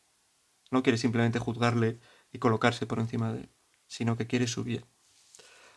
No 0.70 0.82
quiere 0.82 0.98
simplemente 0.98 1.38
juzgarle 1.40 1.98
y 2.30 2.38
colocarse 2.38 2.86
por 2.86 3.00
encima 3.00 3.32
de 3.32 3.40
él, 3.40 3.50
sino 3.86 4.16
que 4.16 4.26
quiere 4.28 4.46
su 4.46 4.62
bien. 4.62 4.84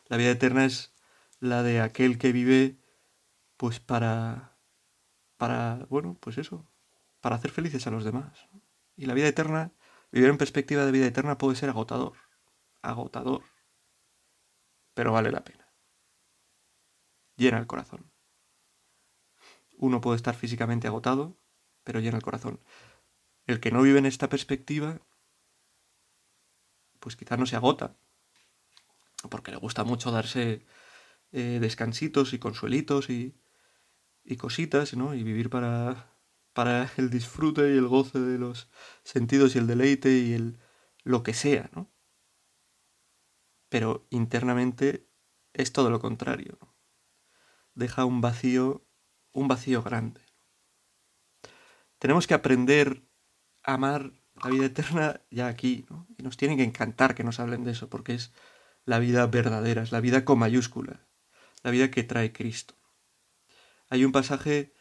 La 0.08 0.18
vida 0.18 0.30
eterna 0.30 0.66
es 0.66 0.94
la 1.40 1.64
de 1.64 1.80
aquel 1.80 2.20
que 2.20 2.32
vive 2.32 2.78
pues 3.58 3.80
para 3.80 4.60
para 5.38 5.86
bueno, 5.90 6.18
pues 6.20 6.38
eso, 6.38 6.68
para 7.22 7.38
hacer 7.38 7.52
felices 7.52 7.88
a 7.88 7.92
los 7.92 8.04
demás. 8.04 8.50
Y 8.96 9.06
la 9.06 9.14
vida 9.14 9.28
eterna, 9.28 9.72
vivir 10.12 10.30
en 10.30 10.38
perspectiva 10.38 10.86
de 10.86 10.92
vida 10.92 11.08
eterna 11.08 11.38
puede 11.38 11.56
ser 11.56 11.70
agotador, 11.70 12.18
agotador. 12.82 13.44
Pero 14.94 15.14
vale 15.14 15.32
la 15.32 15.44
pena. 15.44 15.68
Llena 17.36 17.58
el 17.58 17.68
corazón. 17.68 18.13
Uno 19.84 20.00
puede 20.00 20.16
estar 20.16 20.34
físicamente 20.34 20.88
agotado, 20.88 21.38
pero 21.84 22.00
llena 22.00 22.16
el 22.16 22.24
corazón. 22.24 22.62
El 23.46 23.60
que 23.60 23.70
no 23.70 23.82
vive 23.82 24.00
en 24.00 24.06
esta 24.06 24.30
perspectiva, 24.30 25.02
pues 27.02 27.18
quizás 27.18 27.38
no 27.38 27.46
se 27.46 27.58
agota, 27.58 27.98
porque 29.30 29.52
le 29.52 29.58
gusta 29.58 29.84
mucho 29.84 30.10
darse 30.10 30.66
eh, 31.34 31.58
descansitos 31.60 32.32
y 32.32 32.40
consuelitos 32.40 33.10
y, 33.10 33.36
y 34.24 34.38
cositas, 34.38 34.96
¿no? 34.96 35.16
Y 35.16 35.24
vivir 35.24 35.50
para, 35.50 36.16
para 36.54 36.90
el 36.96 37.10
disfrute 37.10 37.74
y 37.74 37.78
el 37.78 37.90
goce 37.90 38.20
de 38.22 38.38
los 38.40 38.70
sentidos 39.04 39.54
y 39.54 39.58
el 39.58 39.68
deleite 39.68 40.18
y 40.18 40.32
el 40.32 40.60
lo 41.04 41.24
que 41.24 41.34
sea, 41.34 41.70
¿no? 41.74 41.92
Pero 43.68 44.08
internamente 44.12 45.10
es 45.52 45.74
todo 45.74 45.90
lo 45.90 46.00
contrario. 46.00 46.58
Deja 47.76 48.06
un 48.06 48.22
vacío, 48.22 48.83
un 49.34 49.48
vacío 49.48 49.84
grande. 49.84 50.22
Tenemos 52.00 52.28
que 52.28 52.34
aprender 52.34 53.04
amar 53.64 54.12
la 54.44 54.50
vida 54.50 54.66
eterna 54.66 55.22
ya 55.32 55.48
aquí, 55.48 55.86
¿no? 55.90 56.08
Y 56.18 56.24
nos 56.24 56.38
tiene 56.38 56.58
que 56.58 56.64
encantar 56.64 57.16
que 57.16 57.24
nos 57.24 57.40
hablen 57.40 57.64
de 57.64 57.72
eso, 57.72 57.90
porque 57.90 58.14
es 58.14 58.34
la 58.86 59.00
vida 59.00 59.26
verdadera, 59.28 59.84
es 59.84 59.92
la 59.92 60.02
vida 60.02 60.26
con 60.26 60.40
mayúscula, 60.40 61.08
la 61.64 61.72
vida 61.72 61.90
que 61.92 62.04
trae 62.04 62.34
Cristo. 62.34 62.76
Hay 63.90 64.06
un 64.06 64.12
pasaje 64.12 64.74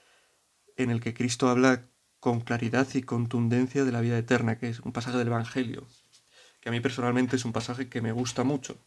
en 0.77 0.91
el 0.91 1.01
que 1.01 1.15
Cristo 1.15 1.49
habla 1.49 1.89
con 2.19 2.41
claridad 2.41 2.89
y 2.95 3.03
contundencia 3.03 3.85
de 3.85 3.93
la 3.93 4.01
vida 4.01 4.19
eterna, 4.19 4.59
que 4.59 4.69
es 4.69 4.81
un 4.81 4.93
pasaje 4.93 5.19
del 5.19 5.29
Evangelio, 5.29 5.87
que 6.61 6.69
a 6.69 6.73
mí 6.73 6.81
personalmente 6.81 7.37
es 7.37 7.45
un 7.45 7.53
pasaje 7.53 7.89
que 7.89 8.01
me 8.01 8.13
gusta 8.13 8.45
mucho, 8.45 8.79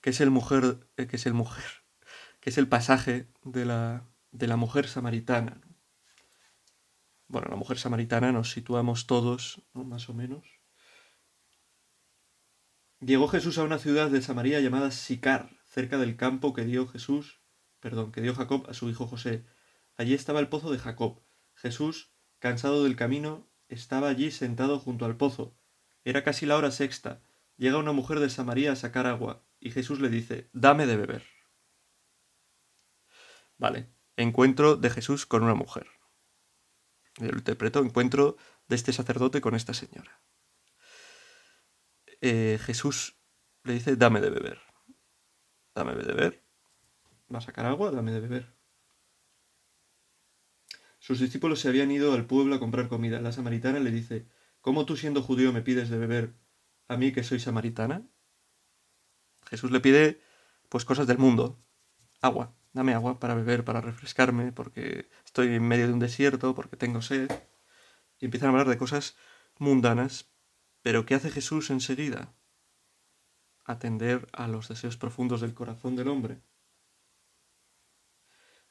que 0.00 0.10
es 0.10 0.20
el 0.20 0.30
mujer, 0.30 0.88
eh, 0.96 1.06
que 1.06 1.16
es 1.16 1.26
el 1.26 1.34
mujer, 1.34 1.84
que 2.40 2.50
es 2.50 2.58
el 2.58 2.68
pasaje 2.68 3.28
de 3.44 3.64
la, 3.64 4.11
de 4.32 4.46
la 4.48 4.56
mujer 4.56 4.88
samaritana 4.88 5.60
bueno, 7.32 7.48
la 7.48 7.56
mujer 7.56 7.78
samaritana 7.78 8.30
nos 8.30 8.50
situamos 8.50 9.06
todos, 9.06 9.62
más 9.72 10.10
o 10.10 10.12
menos. 10.12 10.60
Llegó 13.00 13.26
Jesús 13.26 13.56
a 13.56 13.62
una 13.62 13.78
ciudad 13.78 14.10
de 14.10 14.20
Samaria 14.20 14.60
llamada 14.60 14.90
Sicar, 14.90 15.48
cerca 15.64 15.96
del 15.96 16.18
campo 16.18 16.52
que 16.52 16.66
dio 16.66 16.86
Jesús, 16.86 17.40
perdón, 17.80 18.12
que 18.12 18.20
dio 18.20 18.34
Jacob 18.34 18.66
a 18.68 18.74
su 18.74 18.90
hijo 18.90 19.06
José. 19.06 19.46
Allí 19.96 20.12
estaba 20.12 20.40
el 20.40 20.50
pozo 20.50 20.70
de 20.70 20.78
Jacob. 20.78 21.22
Jesús, 21.54 22.12
cansado 22.38 22.84
del 22.84 22.96
camino, 22.96 23.48
estaba 23.68 24.10
allí 24.10 24.30
sentado 24.30 24.78
junto 24.78 25.06
al 25.06 25.16
pozo. 25.16 25.56
Era 26.04 26.24
casi 26.24 26.44
la 26.44 26.58
hora 26.58 26.70
sexta. 26.70 27.22
Llega 27.56 27.78
una 27.78 27.92
mujer 27.92 28.20
de 28.20 28.28
Samaria 28.28 28.72
a 28.72 28.76
sacar 28.76 29.06
agua, 29.06 29.42
y 29.58 29.70
Jesús 29.70 30.00
le 30.00 30.10
dice, 30.10 30.50
dame 30.52 30.84
de 30.84 30.98
beber. 30.98 31.24
Vale, 33.56 33.88
encuentro 34.16 34.76
de 34.76 34.90
Jesús 34.90 35.26
con 35.26 35.42
una 35.42 35.54
mujer. 35.54 35.86
Lo 37.18 37.36
interpreto 37.36 37.80
encuentro 37.80 38.36
de 38.68 38.76
este 38.76 38.92
sacerdote 38.92 39.40
con 39.40 39.54
esta 39.54 39.74
señora. 39.74 40.22
eh, 42.20 42.58
Jesús 42.62 43.16
le 43.64 43.74
dice, 43.74 43.96
dame 43.96 44.20
de 44.20 44.30
beber. 44.30 44.60
Dame 45.74 45.94
de 45.94 46.04
beber. 46.04 46.42
Va 47.32 47.38
a 47.38 47.42
sacar 47.42 47.66
agua, 47.66 47.90
dame 47.90 48.12
de 48.12 48.20
beber. 48.20 48.54
Sus 50.98 51.18
discípulos 51.18 51.60
se 51.60 51.68
habían 51.68 51.90
ido 51.90 52.12
al 52.12 52.26
pueblo 52.26 52.54
a 52.54 52.60
comprar 52.60 52.88
comida. 52.88 53.20
La 53.20 53.32
samaritana 53.32 53.80
le 53.80 53.90
dice, 53.90 54.28
¿Cómo 54.62 54.86
tú 54.86 54.96
siendo 54.96 55.22
judío 55.22 55.52
me 55.52 55.60
pides 55.62 55.90
de 55.90 55.98
beber 55.98 56.36
a 56.86 56.96
mí 56.96 57.12
que 57.12 57.24
soy 57.24 57.40
samaritana? 57.40 58.08
Jesús 59.46 59.72
le 59.72 59.80
pide 59.80 60.22
pues 60.68 60.84
cosas 60.84 61.08
del 61.08 61.18
mundo. 61.18 61.60
Agua, 62.20 62.54
dame 62.72 62.94
agua 62.94 63.20
para 63.20 63.34
beber, 63.34 63.64
para 63.64 63.80
refrescarme, 63.80 64.52
porque 64.52 65.08
estoy 65.24 65.48
en 65.54 65.66
medio 65.66 65.86
de 65.86 65.92
un 65.92 65.98
desierto, 65.98 66.54
porque 66.54 66.76
tengo 66.76 67.02
sed. 67.02 67.30
Y 68.18 68.26
empiezan 68.26 68.48
a 68.48 68.52
hablar 68.52 68.68
de 68.68 68.78
cosas 68.78 69.16
mundanas. 69.58 70.30
Pero 70.82 71.06
¿qué 71.06 71.14
hace 71.14 71.30
Jesús 71.30 71.70
enseguida? 71.70 72.34
Atender 73.64 74.28
a 74.32 74.48
los 74.48 74.68
deseos 74.68 74.96
profundos 74.96 75.40
del 75.40 75.54
corazón 75.54 75.96
del 75.96 76.08
hombre. 76.08 76.42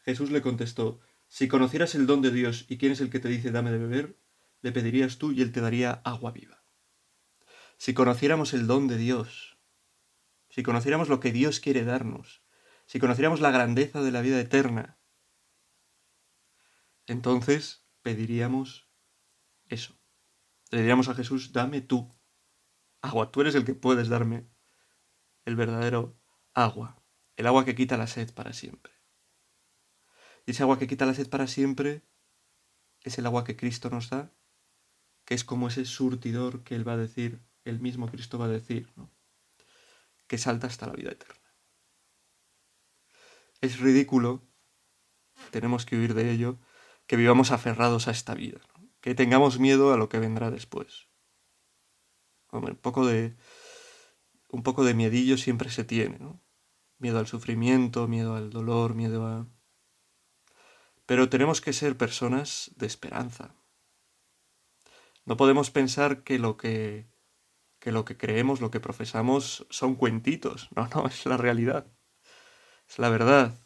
Jesús 0.04 0.32
le 0.32 0.42
contestó, 0.42 1.00
si 1.28 1.48
conocieras 1.48 1.96
el 1.96 2.08
don 2.08 2.22
de 2.22 2.32
Dios 2.32 2.66
y 2.68 2.78
quién 2.78 2.92
es 2.92 3.02
el 3.02 3.10
que 3.10 3.20
te 3.20 3.30
dice 3.30 3.52
dame 3.52 3.72
de 3.72 3.78
beber, 3.78 4.18
le 4.62 4.72
pedirías 4.72 5.18
tú 5.18 5.32
y 5.32 5.42
él 5.42 5.52
te 5.52 5.62
daría 5.62 6.02
agua 6.04 6.32
viva. 6.32 6.64
Si 7.78 7.94
conociéramos 7.94 8.54
el 8.54 8.68
don 8.68 8.88
de 8.88 8.98
Dios, 8.98 9.58
si 10.50 10.64
conociéramos 10.64 11.08
lo 11.08 11.20
que 11.20 11.32
Dios 11.32 11.60
quiere 11.60 11.86
darnos, 11.86 12.41
si 12.92 13.00
conociéramos 13.00 13.40
la 13.40 13.52
grandeza 13.52 14.02
de 14.02 14.12
la 14.12 14.20
vida 14.20 14.38
eterna, 14.38 15.00
entonces 17.08 17.88
pediríamos 18.02 18.90
eso. 19.70 19.98
Le 20.72 20.80
diríamos 20.80 21.08
a 21.08 21.16
Jesús, 21.16 21.54
dame 21.54 21.80
tú 21.80 22.14
agua, 23.02 23.32
tú 23.32 23.40
eres 23.40 23.56
el 23.56 23.64
que 23.64 23.76
puedes 23.76 24.10
darme 24.10 24.46
el 25.46 25.56
verdadero 25.56 26.20
agua, 26.54 27.02
el 27.38 27.48
agua 27.48 27.64
que 27.64 27.76
quita 27.76 27.96
la 27.96 28.08
sed 28.08 28.34
para 28.34 28.52
siempre. 28.52 28.92
Y 30.46 30.52
ese 30.52 30.64
agua 30.64 30.78
que 30.78 30.88
quita 30.88 31.06
la 31.06 31.14
sed 31.14 31.30
para 31.30 31.48
siempre 31.48 32.02
es 33.04 33.18
el 33.18 33.26
agua 33.26 33.46
que 33.46 33.56
Cristo 33.56 33.90
nos 33.90 34.10
da, 34.10 34.34
que 35.24 35.34
es 35.34 35.46
como 35.46 35.70
ese 35.70 35.86
surtidor 35.86 36.66
que 36.66 36.76
Él 36.76 36.86
va 36.86 36.96
a 36.96 36.98
decir, 36.98 37.40
el 37.64 37.80
mismo 37.80 38.12
Cristo 38.12 38.38
va 38.38 38.48
a 38.48 38.50
decir, 38.50 38.90
que 40.28 40.38
salta 40.38 40.68
hasta 40.68 40.88
la 40.88 40.94
vida 40.94 41.12
eterna. 41.12 41.41
Es 43.62 43.80
ridículo, 43.80 44.42
tenemos 45.52 45.86
que 45.86 45.96
huir 45.96 46.14
de 46.14 46.32
ello, 46.32 46.60
que 47.08 47.16
vivamos 47.16 47.52
aferrados 47.52 48.08
a 48.08 48.12
esta 48.12 48.34
vida, 48.34 48.60
que 49.02 49.16
tengamos 49.16 49.60
miedo 49.60 49.94
a 49.94 49.98
lo 49.98 50.10
que 50.10 50.20
vendrá 50.20 50.52
después. 50.52 51.08
un 52.52 52.76
poco 52.76 53.06
de 53.06 53.36
un 54.50 54.64
poco 54.64 54.84
de 54.84 54.94
miedillo 54.94 55.38
siempre 55.38 55.70
se 55.70 55.86
tiene, 55.86 56.20
¿no? 56.20 56.42
Miedo 56.98 57.20
al 57.20 57.28
sufrimiento, 57.28 58.08
miedo 58.08 58.36
al 58.36 58.50
dolor, 58.50 58.96
miedo 58.96 59.26
a 59.26 59.48
pero 61.12 61.28
tenemos 61.28 61.60
que 61.60 61.74
ser 61.74 61.98
personas 61.98 62.72
de 62.78 62.86
esperanza. 62.86 63.54
No 65.26 65.36
podemos 65.36 65.70
pensar 65.70 66.24
que 66.24 66.40
lo 66.40 66.56
que, 66.56 67.10
que 67.80 67.92
lo 67.92 68.06
que 68.06 68.16
creemos, 68.16 68.62
lo 68.62 68.72
que 68.72 68.80
profesamos 68.80 69.68
son 69.70 69.96
cuentitos. 69.96 70.70
No, 70.74 70.88
no, 70.88 71.08
es 71.08 71.26
la 71.26 71.36
realidad. 71.36 71.92
Es 72.92 73.00
la 73.00 73.08
verdad. 73.08 73.58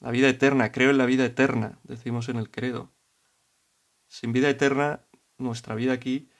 La 0.00 0.10
vida 0.10 0.30
eterna, 0.30 0.72
creo 0.72 0.88
en 0.88 0.96
la 0.96 1.04
vida 1.04 1.26
eterna, 1.26 1.78
decimos 1.82 2.30
en 2.30 2.36
el 2.36 2.50
credo. 2.50 2.90
Sin 4.08 4.32
vida 4.32 4.48
eterna, 4.48 5.06
nuestra 5.36 5.74
vida 5.74 5.92
aquí 5.92 6.30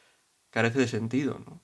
carece 0.49 0.79
de 0.79 0.89
sentido, 0.89 1.39
¿no? 1.45 1.63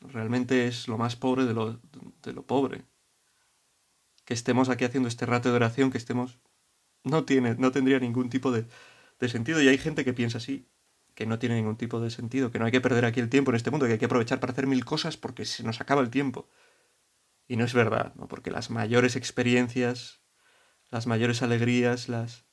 Realmente 0.00 0.66
es 0.66 0.88
lo 0.88 0.96
más 0.96 1.14
pobre 1.14 1.44
de 1.44 1.52
lo, 1.52 1.78
de 2.22 2.32
lo 2.32 2.46
pobre. 2.46 2.86
Que 4.24 4.32
estemos 4.32 4.70
aquí 4.70 4.86
haciendo 4.86 5.10
este 5.10 5.26
rato 5.26 5.50
de 5.50 5.56
oración, 5.56 5.90
que 5.90 5.98
estemos 5.98 6.38
no 7.02 7.26
tiene, 7.26 7.56
no 7.56 7.70
tendría 7.70 7.98
ningún 7.98 8.30
tipo 8.30 8.50
de, 8.50 8.64
de 9.20 9.28
sentido. 9.28 9.60
Y 9.60 9.68
hay 9.68 9.76
gente 9.76 10.06
que 10.06 10.14
piensa 10.14 10.38
así, 10.38 10.70
que 11.14 11.26
no 11.26 11.38
tiene 11.38 11.56
ningún 11.56 11.76
tipo 11.76 12.00
de 12.00 12.10
sentido, 12.10 12.50
que 12.50 12.58
no 12.58 12.64
hay 12.64 12.72
que 12.72 12.80
perder 12.80 13.04
aquí 13.04 13.20
el 13.20 13.28
tiempo 13.28 13.50
en 13.50 13.56
este 13.56 13.70
mundo, 13.70 13.84
que 13.84 13.92
hay 13.92 13.98
que 13.98 14.06
aprovechar 14.06 14.40
para 14.40 14.54
hacer 14.54 14.66
mil 14.66 14.86
cosas 14.86 15.18
porque 15.18 15.44
se 15.44 15.64
nos 15.64 15.82
acaba 15.82 16.00
el 16.00 16.08
tiempo. 16.08 16.48
Y 17.46 17.56
no 17.56 17.64
es 17.64 17.74
verdad, 17.74 18.14
porque 18.28 18.50
las 18.50 18.70
mayores 18.70 19.16
experiencias, 19.16 20.22
las 20.90 21.06
mayores 21.06 21.42
alegrías, 21.42 22.08
las... 22.08 22.46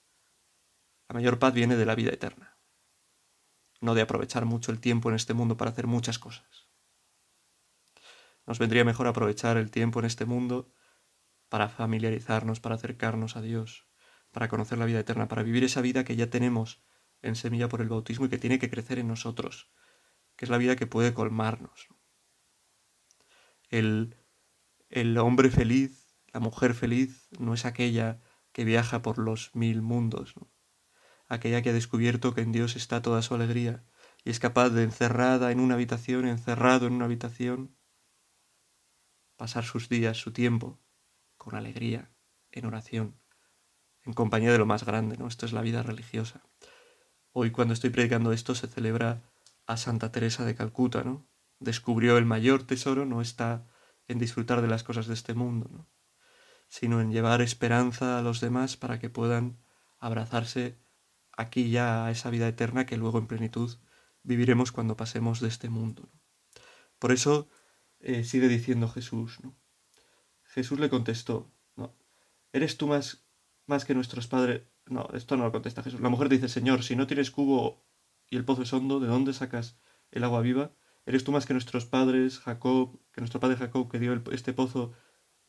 la 1.08 1.13
mayor 1.13 1.39
paz 1.39 1.54
viene 1.54 1.77
de 1.77 1.86
la 1.86 1.95
vida 1.95 2.12
eterna, 2.12 2.58
no 3.80 3.95
de 3.95 4.01
aprovechar 4.01 4.45
mucho 4.45 4.71
el 4.71 4.80
tiempo 4.80 5.10
en 5.10 5.15
este 5.15 5.34
mundo 5.34 5.58
para 5.58 5.71
hacer 5.71 5.88
muchas 5.88 6.19
cosas. 6.19 6.69
Nos 8.45 8.60
vendría 8.60 8.84
mejor 8.84 9.08
aprovechar 9.08 9.58
el 9.58 9.71
tiempo 9.71 9.99
en 9.99 10.06
este 10.06 10.25
mundo 10.25 10.73
para 11.47 11.69
familiarizarnos, 11.69 12.60
para 12.60 12.75
acercarnos 12.75 13.36
a 13.36 13.41
Dios, 13.41 13.88
para 14.32 14.47
conocer 14.47 14.77
la 14.77 14.86
vida 14.86 14.99
eterna, 14.99 15.27
para 15.27 15.43
vivir 15.43 15.63
esa 15.63 15.82
vida 15.82 16.04
que 16.04 16.15
ya 16.15 16.30
tenemos 16.30 16.82
en 17.21 17.36
semilla 17.36 17.69
por 17.69 17.82
el 17.82 17.89
bautismo 17.89 18.25
y 18.25 18.30
que 18.30 18.38
tiene 18.38 18.60
que 18.60 18.69
crecer 18.69 18.99
en 18.99 19.08
nosotros, 19.08 19.69
que 20.36 20.45
es 20.45 20.49
la 20.49 20.58
vida 20.58 20.75
que 20.75 20.88
puede 20.88 21.13
colmarnos. 21.13 21.88
El, 23.69 24.17
el 24.91 25.17
hombre 25.17 25.49
feliz, 25.49 26.06
la 26.34 26.41
mujer 26.41 26.73
feliz, 26.73 27.30
no 27.39 27.54
es 27.54 27.65
aquella 27.65 28.19
que 28.51 28.65
viaja 28.65 29.01
por 29.01 29.17
los 29.17 29.56
mil 29.56 29.82
mundos, 29.82 30.36
aquella 31.27 31.62
que 31.62 31.69
ha 31.69 31.73
descubierto 31.73 32.34
que 32.34 32.41
en 32.41 32.51
Dios 32.51 32.75
está 32.75 33.01
toda 33.01 33.21
su 33.21 33.34
alegría 33.34 33.86
y 34.25 34.30
es 34.30 34.39
capaz 34.39 34.69
de 34.69 34.84
encerrada 34.84 35.51
en 35.51 35.62
una 35.62 35.75
habitación, 35.75 36.27
encerrado 36.27 36.88
en 36.88 36.93
una 36.93 37.06
habitación, 37.06 37.77
pasar 39.38 39.63
sus 39.63 39.88
días, 39.88 40.17
su 40.17 40.34
tiempo, 40.34 40.80
con 41.38 41.56
alegría, 41.56 42.12
en 42.51 42.65
oración, 42.65 43.17
en 44.04 44.13
compañía 44.13 44.51
de 44.51 44.58
lo 44.58 44.65
más 44.65 44.84
grande, 44.84 45.17
¿no? 45.17 45.27
Esto 45.27 45.45
es 45.45 45.54
la 45.54 45.62
vida 45.62 45.84
religiosa. 45.84 46.43
Hoy 47.32 47.51
cuando 47.51 47.73
estoy 47.73 47.91
predicando 47.91 48.34
esto 48.34 48.56
se 48.56 48.67
celebra 48.67 49.23
a 49.65 49.77
Santa 49.77 50.12
Teresa 50.12 50.43
de 50.43 50.54
Calcuta, 50.54 51.04
¿no? 51.04 51.25
Descubrió 51.60 52.17
el 52.17 52.25
mayor 52.25 52.63
tesoro 52.63 53.06
no 53.06 53.21
está 53.21 53.70
en 54.12 54.19
disfrutar 54.19 54.62
de 54.62 54.67
las 54.67 54.84
cosas 54.84 55.08
de 55.08 55.13
este 55.13 55.34
mundo, 55.34 55.69
¿no? 55.71 55.88
sino 56.67 57.02
en 57.02 57.12
llevar 57.12 57.41
esperanza 57.41 58.17
a 58.17 58.21
los 58.21 58.39
demás 58.39 58.78
para 58.78 59.00
que 59.00 59.10
puedan 59.10 59.58
abrazarse 60.00 60.80
aquí 61.38 61.69
ya 61.69 62.06
a 62.06 62.12
esa 62.12 62.30
vida 62.30 62.47
eterna 62.47 62.86
que 62.86 62.97
luego 62.97 63.17
en 63.17 63.28
plenitud 63.28 63.78
viviremos 64.24 64.71
cuando 64.71 64.95
pasemos 64.95 65.41
de 65.41 65.47
este 65.47 65.69
mundo. 65.69 66.10
Por 67.00 67.12
eso 67.12 67.50
eh, 68.00 68.24
sigue 68.24 68.47
diciendo 68.47 68.88
Jesús, 68.88 69.39
¿no? 69.41 69.58
Jesús 70.43 70.80
le 70.80 70.89
contestó, 70.89 71.52
no, 71.76 71.95
¿eres 72.52 72.78
tú 72.78 72.88
más 72.88 73.26
más 73.71 73.86
que 73.86 73.95
nuestros 73.95 74.28
padres... 74.28 74.63
No, 74.86 75.08
esto 75.13 75.38
no 75.38 75.45
lo 75.45 75.52
contesta 75.52 75.84
Jesús. 75.84 76.02
La 76.02 76.10
mujer 76.10 76.28
dice, 76.28 76.50
Señor, 76.50 76.84
si 76.84 76.95
no 76.95 77.08
tienes 77.08 77.32
cubo 77.32 77.86
y 78.30 78.36
el 78.36 78.43
pozo 78.43 78.63
es 78.63 78.74
hondo, 78.74 79.00
¿de 79.00 79.08
dónde 79.08 79.34
sacas 79.34 79.80
el 80.12 80.24
agua 80.24 80.41
viva? 80.41 80.74
¿Eres 81.05 81.23
tú 81.23 81.31
más 81.31 81.45
que 81.45 81.53
nuestros 81.53 81.85
padres, 81.85 82.39
Jacob, 82.39 82.99
que 83.11 83.21
nuestro 83.21 83.39
padre 83.39 83.57
Jacob, 83.57 83.89
que 83.89 83.99
dio 83.99 84.21
este 84.31 84.53
pozo 84.53 84.93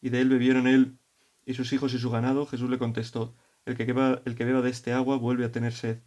y 0.01 0.11
de 0.11 0.21
él 0.21 0.29
bebieron 0.29 0.67
él 0.67 0.99
y 1.45 1.55
sus 1.55 1.73
hijos 1.73 1.95
y 1.95 1.99
su 1.99 2.11
ganado? 2.11 2.47
Jesús 2.47 2.71
le 2.71 2.79
contestó, 2.79 3.37
el 3.65 3.77
que, 3.77 3.85
beba, 3.85 4.23
el 4.25 4.35
que 4.35 4.45
beba 4.45 4.63
de 4.63 4.71
este 4.71 4.93
agua 4.93 5.17
vuelve 5.17 5.45
a 5.45 5.53
tener 5.53 5.73
sed, 5.73 6.01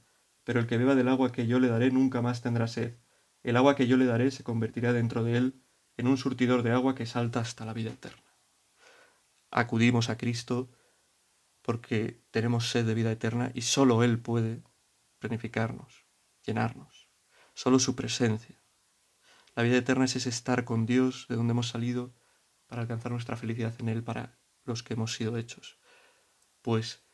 pero 0.44 0.60
el 0.60 0.68
que 0.68 0.78
beba 0.78 0.96
del 0.96 1.08
agua 1.08 1.32
que 1.32 1.48
yo 1.48 1.60
le 1.60 1.68
daré 1.68 1.92
nunca 1.92 2.22
más 2.22 2.42
tendrá 2.42 2.68
sed. 2.68 2.96
El 3.44 3.58
agua 3.58 3.76
que 3.76 3.88
yo 3.88 3.98
le 3.98 4.06
daré 4.06 4.32
se 4.32 4.44
convertirá 4.44 4.94
dentro 4.94 5.24
de 5.24 5.38
él 5.38 5.62
en 5.98 6.08
un 6.08 6.18
surtidor 6.18 6.64
de 6.64 6.72
agua 6.72 6.96
que 6.96 7.06
salta 7.06 7.40
hasta 7.40 7.66
la 7.66 7.74
vida 7.74 7.92
eterna. 7.92 8.24
Acudimos 9.52 10.10
a 10.10 10.18
Cristo, 10.18 10.70
porque 11.66 12.22
tenemos 12.30 12.70
sed 12.70 12.86
de 12.86 12.94
vida 12.94 13.12
eterna 13.12 13.52
y 13.56 13.62
solo 13.62 14.04
Él 14.04 14.20
puede 14.20 14.62
planificarnos, 15.18 16.06
llenarnos, 16.46 17.10
solo 17.56 17.80
su 17.80 17.96
presencia. 17.96 18.62
La 19.56 19.64
vida 19.64 19.78
eterna 19.78 20.06
es 20.06 20.16
ese 20.16 20.30
estar 20.30 20.66
con 20.66 20.86
Dios 20.86 21.28
de 21.30 21.36
donde 21.36 21.52
hemos 21.52 21.70
salido 21.70 22.14
para 22.68 22.82
alcanzar 22.82 23.12
nuestra 23.12 23.38
felicidad 23.38 23.74
en 23.80 23.90
Él 23.90 24.04
para 24.04 24.38
los 24.66 24.84
que 24.84 24.96
hemos 24.96 25.14
sido 25.14 25.38
hechos. 25.38 25.80
Pues 26.62 27.06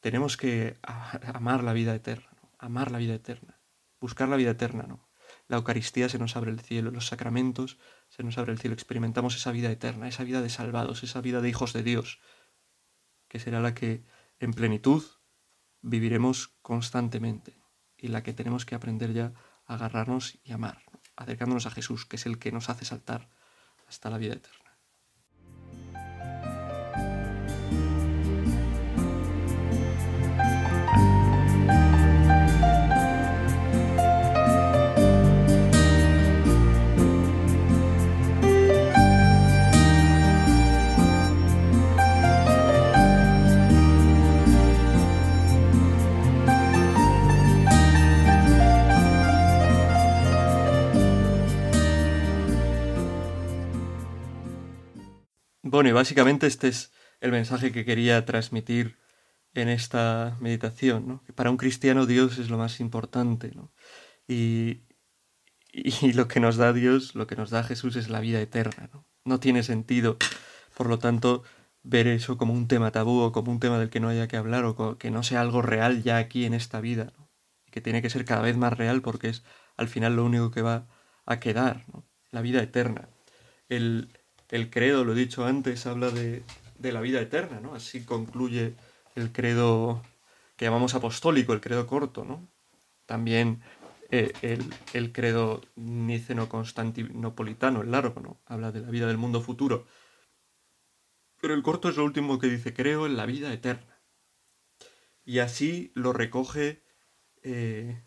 tenemos 0.00 0.36
que 0.36 0.78
amar 1.34 1.62
la 1.62 1.74
vida 1.74 1.94
eterna, 1.94 2.30
amar 2.58 2.90
la 2.90 2.98
vida 2.98 3.14
eterna, 3.14 3.60
buscar 4.00 4.28
la 4.28 4.36
vida 4.36 4.52
eterna, 4.52 4.84
¿no? 4.84 5.10
La 5.46 5.58
Eucaristía 5.58 6.08
se 6.08 6.18
nos 6.18 6.36
abre 6.36 6.50
el 6.50 6.60
cielo, 6.60 6.90
los 6.90 7.06
sacramentos 7.06 7.78
se 8.08 8.22
nos 8.22 8.38
abre 8.38 8.52
el 8.52 8.58
cielo, 8.58 8.74
experimentamos 8.74 9.36
esa 9.36 9.52
vida 9.52 9.70
eterna, 9.70 10.08
esa 10.08 10.24
vida 10.24 10.42
de 10.42 10.48
salvados, 10.48 11.02
esa 11.02 11.20
vida 11.20 11.40
de 11.40 11.48
hijos 11.48 11.72
de 11.72 11.82
Dios, 11.82 12.20
que 13.28 13.38
será 13.38 13.60
la 13.60 13.74
que 13.74 14.04
en 14.38 14.52
plenitud 14.52 15.04
viviremos 15.82 16.48
constantemente 16.62 17.60
y 17.96 18.08
la 18.08 18.22
que 18.22 18.32
tenemos 18.32 18.64
que 18.64 18.74
aprender 18.74 19.12
ya 19.12 19.34
a 19.66 19.74
agarrarnos 19.74 20.38
y 20.42 20.52
amar, 20.52 20.82
acercándonos 21.20 21.66
a 21.66 21.70
Jesús, 21.70 22.06
que 22.06 22.16
es 22.16 22.26
el 22.26 22.38
que 22.38 22.50
nos 22.50 22.68
hace 22.70 22.84
saltar 22.84 23.28
hasta 23.88 24.10
la 24.10 24.18
vida 24.18 24.34
eterna. 24.34 24.59
Bueno, 55.80 55.88
y 55.88 55.94
básicamente 55.94 56.46
este 56.46 56.68
es 56.68 56.92
el 57.22 57.32
mensaje 57.32 57.72
que 57.72 57.86
quería 57.86 58.26
transmitir 58.26 58.98
en 59.54 59.70
esta 59.70 60.36
meditación, 60.38 61.08
¿no? 61.08 61.24
Que 61.24 61.32
para 61.32 61.50
un 61.50 61.56
cristiano 61.56 62.04
Dios 62.04 62.36
es 62.36 62.50
lo 62.50 62.58
más 62.58 62.80
importante, 62.80 63.52
¿no? 63.54 63.72
Y, 64.28 64.82
lo 66.14 66.28
que 66.28 66.38
nos 66.38 66.58
da 66.58 66.74
Dios, 66.74 67.14
lo 67.14 67.26
que 67.26 67.34
nos 67.34 67.48
da 67.48 67.64
Jesús 67.64 67.96
es 67.96 68.10
la 68.10 68.20
vida 68.20 68.42
eterna, 68.42 68.90
¿no? 68.92 69.06
No 69.24 69.40
tiene 69.40 69.62
sentido, 69.62 70.18
por 70.76 70.86
lo 70.86 70.98
tanto, 70.98 71.44
ver 71.82 72.08
eso 72.08 72.36
como 72.36 72.52
un 72.52 72.68
tema 72.68 72.92
tabú 72.92 73.18
o 73.18 73.32
como 73.32 73.50
un 73.50 73.58
tema 73.58 73.78
del 73.78 73.88
que 73.88 74.00
no 74.00 74.10
haya 74.10 74.28
que 74.28 74.36
hablar 74.36 74.66
o 74.66 74.98
que 74.98 75.10
no 75.10 75.22
sea 75.22 75.40
algo 75.40 75.62
real 75.62 76.02
ya 76.02 76.18
aquí 76.18 76.44
en 76.44 76.52
esta 76.52 76.82
vida, 76.82 77.14
¿no? 77.16 77.30
Y 77.66 77.70
que 77.70 77.80
tiene 77.80 78.02
que 78.02 78.10
ser 78.10 78.26
cada 78.26 78.42
vez 78.42 78.58
más 78.58 78.76
real 78.76 79.00
porque 79.00 79.30
es 79.30 79.44
al 79.78 79.88
final 79.88 80.16
lo 80.16 80.26
único 80.26 80.50
que 80.50 80.60
va 80.60 80.88
a 81.24 81.40
quedar, 81.40 81.86
¿no? 81.90 82.06
La 82.32 82.42
vida 82.42 82.62
eterna. 82.62 83.08
El, 83.70 84.19
el 84.50 84.70
credo, 84.70 85.04
lo 85.04 85.12
he 85.12 85.16
dicho 85.16 85.44
antes, 85.44 85.86
habla 85.86 86.10
de, 86.10 86.42
de 86.78 86.92
la 86.92 87.00
vida 87.00 87.20
eterna, 87.20 87.60
¿no? 87.60 87.74
Así 87.74 88.04
concluye 88.04 88.74
el 89.14 89.32
credo 89.32 90.02
que 90.56 90.64
llamamos 90.64 90.94
apostólico, 90.94 91.52
el 91.52 91.60
credo 91.60 91.86
corto, 91.86 92.24
¿no? 92.24 92.48
También 93.06 93.62
eh, 94.10 94.32
el, 94.42 94.64
el, 94.92 95.12
credo 95.12 95.62
niceno-constantinopolitano, 95.76 97.82
el 97.82 97.92
largo, 97.92 98.20
¿no? 98.20 98.40
Habla 98.46 98.72
de 98.72 98.80
la 98.80 98.90
vida 98.90 99.06
del 99.06 99.18
mundo 99.18 99.40
futuro. 99.40 99.86
Pero 101.40 101.54
el 101.54 101.62
corto 101.62 101.88
es 101.88 101.96
lo 101.96 102.04
último 102.04 102.38
que 102.38 102.48
dice, 102.48 102.74
creo 102.74 103.06
en 103.06 103.16
la 103.16 103.26
vida 103.26 103.52
eterna. 103.52 104.00
Y 105.24 105.38
así 105.38 105.92
lo 105.94 106.12
recoge... 106.12 106.82
Eh, 107.42 108.02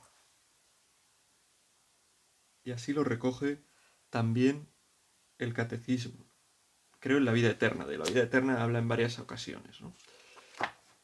y 2.66 2.72
así 2.72 2.94
lo 2.94 3.04
recoge 3.04 3.62
también 4.10 4.70
el 5.38 5.54
catecismo. 5.54 6.23
Creo 7.04 7.18
en 7.18 7.26
la 7.26 7.34
vida 7.34 7.50
eterna. 7.50 7.86
De 7.86 7.98
la 7.98 8.06
vida 8.06 8.22
eterna 8.22 8.64
habla 8.64 8.80
en 8.80 8.88
varias 8.88 9.20
ocasiones, 9.20 9.82
¿no? 9.82 9.94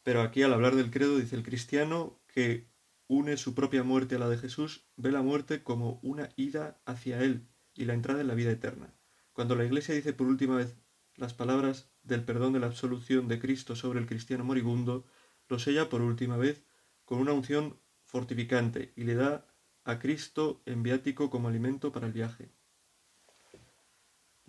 Pero 0.02 0.22
aquí 0.22 0.44
al 0.44 0.54
hablar 0.54 0.76
del 0.76 0.92
credo 0.92 1.18
dice 1.18 1.36
el 1.36 1.44
cristiano 1.44 2.22
que 2.34 2.70
une 3.08 3.36
su 3.36 3.54
propia 3.54 3.84
muerte 3.84 4.16
a 4.16 4.20
la 4.20 4.30
de 4.30 4.38
Jesús, 4.38 4.88
ve 4.96 5.12
la 5.12 5.22
muerte 5.22 5.62
como 5.62 6.00
una 6.02 6.30
ida 6.38 6.80
hacia 6.86 7.20
Él 7.20 7.50
y 7.74 7.84
la 7.84 7.96
entrada 7.96 8.22
en 8.22 8.30
la 8.30 8.34
vida 8.34 8.50
eterna. 8.50 8.94
Cuando 9.34 9.56
la 9.56 9.66
Iglesia 9.66 9.94
dice 9.94 10.14
por 10.14 10.28
última 10.28 10.56
vez 10.56 10.78
las 11.16 11.34
palabras 11.34 11.92
del 12.04 12.24
perdón 12.24 12.54
de 12.54 12.62
la 12.62 12.68
absolución 12.68 13.28
de 13.28 13.40
Cristo 13.40 13.76
sobre 13.76 14.00
el 14.00 14.08
cristiano 14.08 14.46
moribundo, 14.46 15.06
lo 15.50 15.60
sella 15.60 15.90
por 15.90 16.02
última 16.02 16.38
vez 16.38 16.64
con 17.04 17.20
una 17.20 17.34
unción 17.34 17.78
fortificante 18.06 18.94
y 18.96 19.04
le 19.04 19.16
da 19.16 19.46
a 19.84 20.00
Cristo 20.00 20.62
en 20.66 20.82
viático 20.82 21.30
como 21.30 21.50
alimento 21.50 21.92
para 21.92 22.08
el 22.08 22.14
viaje. 22.14 22.54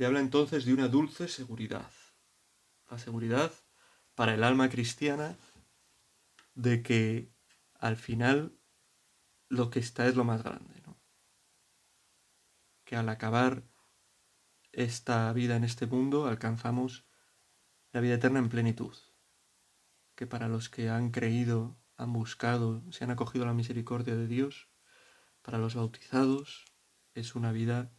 Le 0.01 0.07
habla 0.07 0.21
entonces 0.21 0.65
de 0.65 0.73
una 0.73 0.89
dulce 0.89 1.29
seguridad. 1.29 1.91
La 2.91 2.99
seguridad 2.99 3.53
para 4.15 4.33
el 4.33 4.45
alma 4.45 4.71
cristiana 4.71 5.37
de 6.55 6.83
que 6.83 7.35
al 7.75 7.99
final 7.99 8.59
lo 9.51 9.69
que 9.69 9.79
está 9.79 10.07
es 10.07 10.17
lo 10.17 10.25
más 10.25 10.43
grande. 10.43 10.83
Que 12.85 12.97
al 12.97 13.11
acabar 13.11 13.69
esta 14.73 15.31
vida 15.35 15.57
en 15.57 15.65
este 15.65 15.85
mundo 15.85 16.25
alcanzamos 16.25 17.07
la 17.93 18.01
vida 18.01 18.15
eterna 18.15 18.39
en 18.39 18.49
plenitud. 18.49 18.97
Que 20.15 20.27
para 20.27 20.49
los 20.49 20.71
que 20.71 20.89
han 20.89 21.11
creído, 21.11 21.79
han 21.99 22.15
buscado, 22.15 22.91
se 22.91 23.05
han 23.05 23.11
acogido 23.11 23.45
a 23.45 23.49
la 23.49 23.55
misericordia 23.55 24.17
de 24.17 24.27
Dios, 24.27 24.71
para 25.43 25.59
los 25.59 25.75
bautizados 25.75 26.65
es 27.13 27.35
una 27.35 27.53
vida 27.53 27.93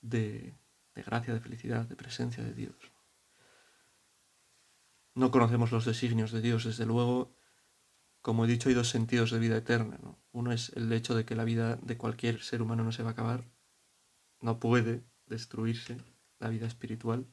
de, 0.00 0.56
de 0.96 1.02
gracia, 1.02 1.34
de 1.34 1.40
felicidad, 1.40 1.84
de 1.84 1.94
presencia 1.94 2.42
de 2.42 2.54
Dios. 2.54 2.74
No 5.14 5.30
conocemos 5.30 5.70
los 5.70 5.84
designios 5.84 6.32
de 6.32 6.40
Dios, 6.40 6.64
desde 6.64 6.86
luego. 6.86 7.36
Como 8.22 8.44
he 8.44 8.48
dicho, 8.48 8.68
hay 8.68 8.74
dos 8.74 8.88
sentidos 8.88 9.30
de 9.30 9.38
vida 9.38 9.56
eterna. 9.56 9.98
Uno 10.32 10.52
es 10.52 10.70
el 10.70 10.92
hecho 10.92 11.14
de 11.14 11.24
que 11.24 11.36
la 11.36 11.44
vida 11.44 11.76
de 11.76 11.96
cualquier 11.96 12.42
ser 12.42 12.62
humano 12.62 12.82
no 12.82 12.92
se 12.92 13.02
va 13.02 13.10
a 13.10 13.12
acabar. 13.12 13.44
No 14.40 14.58
puede 14.58 15.04
destruirse 15.26 15.98
la 16.38 16.48
vida 16.48 16.66
espiritual. 16.66 17.26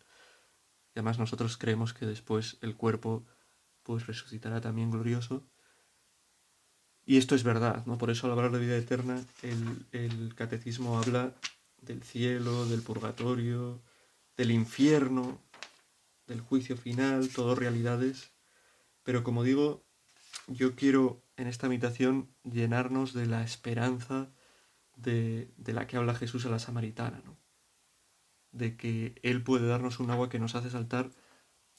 Y 0.93 0.99
además 0.99 1.17
nosotros 1.17 1.57
creemos 1.57 1.93
que 1.93 2.05
después 2.05 2.57
el 2.61 2.75
cuerpo 2.75 3.25
pues 3.81 4.07
resucitará 4.07 4.61
también 4.61 4.91
glorioso. 4.91 5.49
Y 7.05 7.17
esto 7.17 7.35
es 7.35 7.43
verdad, 7.43 7.85
¿no? 7.85 7.97
Por 7.97 8.11
eso 8.11 8.27
al 8.27 8.33
hablar 8.33 8.51
de 8.51 8.59
vida 8.59 8.77
eterna, 8.77 9.21
el, 9.41 9.85
el 9.91 10.35
catecismo 10.35 10.97
habla 10.97 11.33
del 11.85 12.03
cielo, 12.03 12.65
del 12.65 12.81
purgatorio, 12.81 13.81
del 14.37 14.51
infierno, 14.51 15.41
del 16.27 16.41
juicio 16.41 16.77
final, 16.77 17.29
todo 17.29 17.55
realidades. 17.55 18.31
Pero 19.03 19.23
como 19.23 19.43
digo, 19.43 19.83
yo 20.47 20.75
quiero 20.75 21.21
en 21.37 21.47
esta 21.47 21.67
meditación 21.67 22.29
llenarnos 22.43 23.13
de 23.13 23.25
la 23.25 23.43
esperanza 23.43 24.31
de, 24.95 25.51
de 25.57 25.73
la 25.73 25.87
que 25.87 25.97
habla 25.97 26.15
Jesús 26.15 26.45
a 26.45 26.49
la 26.49 26.59
samaritana, 26.59 27.21
¿no? 27.25 27.37
de 28.51 28.77
que 28.77 29.15
Él 29.23 29.43
puede 29.43 29.67
darnos 29.67 29.99
un 29.99 30.11
agua 30.11 30.29
que 30.29 30.39
nos 30.39 30.55
hace 30.55 30.69
saltar 30.69 31.11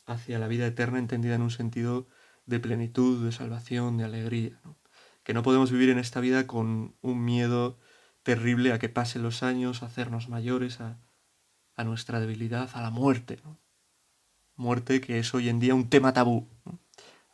hacia 0.07 0.39
la 0.39 0.49
vida 0.49 0.67
eterna 0.67 0.99
entendida 0.99 1.37
en 1.37 1.43
un 1.43 1.51
sentido 1.51 2.09
de 2.47 2.61
plenitud, 2.61 3.25
de 3.25 3.33
salvación, 3.33 3.97
de 3.97 4.05
alegría. 4.05 4.61
¿no? 4.65 4.77
Que 5.23 5.33
no 5.33 5.43
podemos 5.43 5.71
vivir 5.71 5.89
en 5.89 5.99
esta 5.99 6.21
vida 6.21 6.47
con 6.47 6.97
un 7.01 7.25
miedo 7.25 7.79
terrible 8.25 8.73
a 8.73 8.81
que 8.81 8.89
pasen 8.89 9.23
los 9.23 9.45
años, 9.45 9.83
a 9.83 9.87
hacernos 9.87 10.29
mayores, 10.29 10.81
a, 10.81 10.99
nuestra 11.85 12.21
debilidad, 12.21 12.71
a 12.75 12.83
la 12.83 12.91
muerte. 12.91 13.39
¿no? 13.45 13.61
muerte 14.57 15.01
que 15.01 15.19
es 15.19 15.35
hoy 15.35 15.49
en 15.49 15.61
día 15.61 15.75
un 15.75 15.89
tema 15.89 16.13
tabú. 16.13 16.49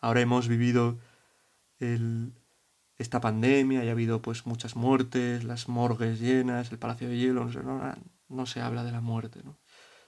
Ahora 0.01 0.21
hemos 0.21 0.49
vivido 0.49 0.99
esta 2.99 3.21
pandemia 3.21 3.85
y 3.85 3.89
ha 3.89 3.93
habido 3.93 4.21
pues 4.21 4.47
muchas 4.47 4.77
muertes, 4.77 5.45
las 5.45 5.69
morgues 5.69 6.21
llenas, 6.21 6.73
el 6.73 6.79
palacio 6.79 7.09
de 7.09 7.17
hielo, 7.17 7.49
no, 8.29 8.47
se 8.47 8.61
habla 8.61 8.85
de 8.85 8.93
la 8.93 9.01
muerte, 9.01 9.43
¿no? 9.45 9.59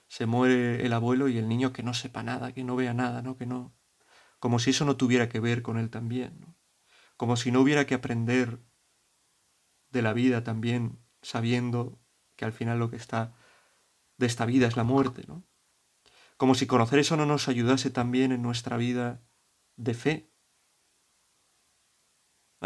Se 0.08 0.26
muere 0.26 0.84
el 0.84 0.92
abuelo 0.92 1.28
y 1.28 1.38
el 1.38 1.48
niño 1.48 1.72
que 1.72 1.82
no 1.82 1.94
sepa 1.94 2.22
nada, 2.22 2.52
que 2.52 2.64
no 2.64 2.76
vea 2.76 2.92
nada, 2.92 3.22
¿no? 3.22 3.36
Que 3.36 3.46
no... 3.46 3.72
Como 4.38 4.58
si 4.58 4.70
eso 4.70 4.84
no 4.84 4.96
tuviera 4.96 5.28
que 5.28 5.40
ver 5.40 5.62
con 5.62 5.78
él 5.78 5.88
también. 5.88 6.54
Como 7.16 7.36
si 7.36 7.50
no 7.50 7.60
hubiera 7.60 7.86
que 7.86 7.94
aprender 7.94 8.58
de 9.92 10.02
la 10.02 10.12
vida 10.12 10.44
también, 10.44 10.98
sabiendo 11.22 11.98
que 12.36 12.44
al 12.44 12.52
final 12.52 12.78
lo 12.78 12.90
que 12.90 12.96
está 12.96 13.34
de 14.18 14.26
esta 14.26 14.46
vida 14.46 14.66
es 14.66 14.76
la 14.76 14.84
muerte, 14.84 15.24
¿no? 15.28 15.44
como 16.42 16.56
si 16.56 16.66
conocer 16.66 16.98
eso 16.98 17.16
no 17.16 17.24
nos 17.24 17.46
ayudase 17.46 17.90
también 17.90 18.32
en 18.32 18.42
nuestra 18.42 18.76
vida 18.76 19.22
de 19.76 19.94
fe. 19.94 20.28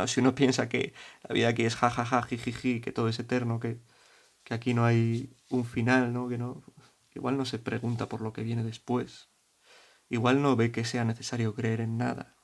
si 0.07 0.21
uno 0.21 0.35
piensa 0.35 0.71
que 0.71 0.95
la 1.29 1.35
vida 1.35 1.49
aquí 1.49 1.67
es 1.67 1.77
jajaja, 1.77 2.23
jijiji, 2.23 2.81
que 2.81 2.91
todo 2.93 3.09
es 3.11 3.19
eterno, 3.19 3.61
que, 3.61 3.79
que 4.45 4.55
aquí 4.55 4.73
no 4.73 4.87
hay 4.87 5.37
un 5.51 5.67
final, 5.67 6.15
¿no? 6.15 6.27
Que 6.27 6.39
no, 6.39 6.63
igual 7.15 7.37
no 7.37 7.45
se 7.45 7.59
pregunta 7.59 8.09
por 8.09 8.23
lo 8.23 8.33
que 8.33 8.43
viene 8.43 8.65
después. 8.65 9.29
Igual 10.09 10.41
no 10.41 10.57
ve 10.57 10.73
que 10.73 10.87
sea 10.87 11.05
necesario 11.05 11.55
creer 11.55 11.83
en 11.83 11.99
nada. 11.99 12.35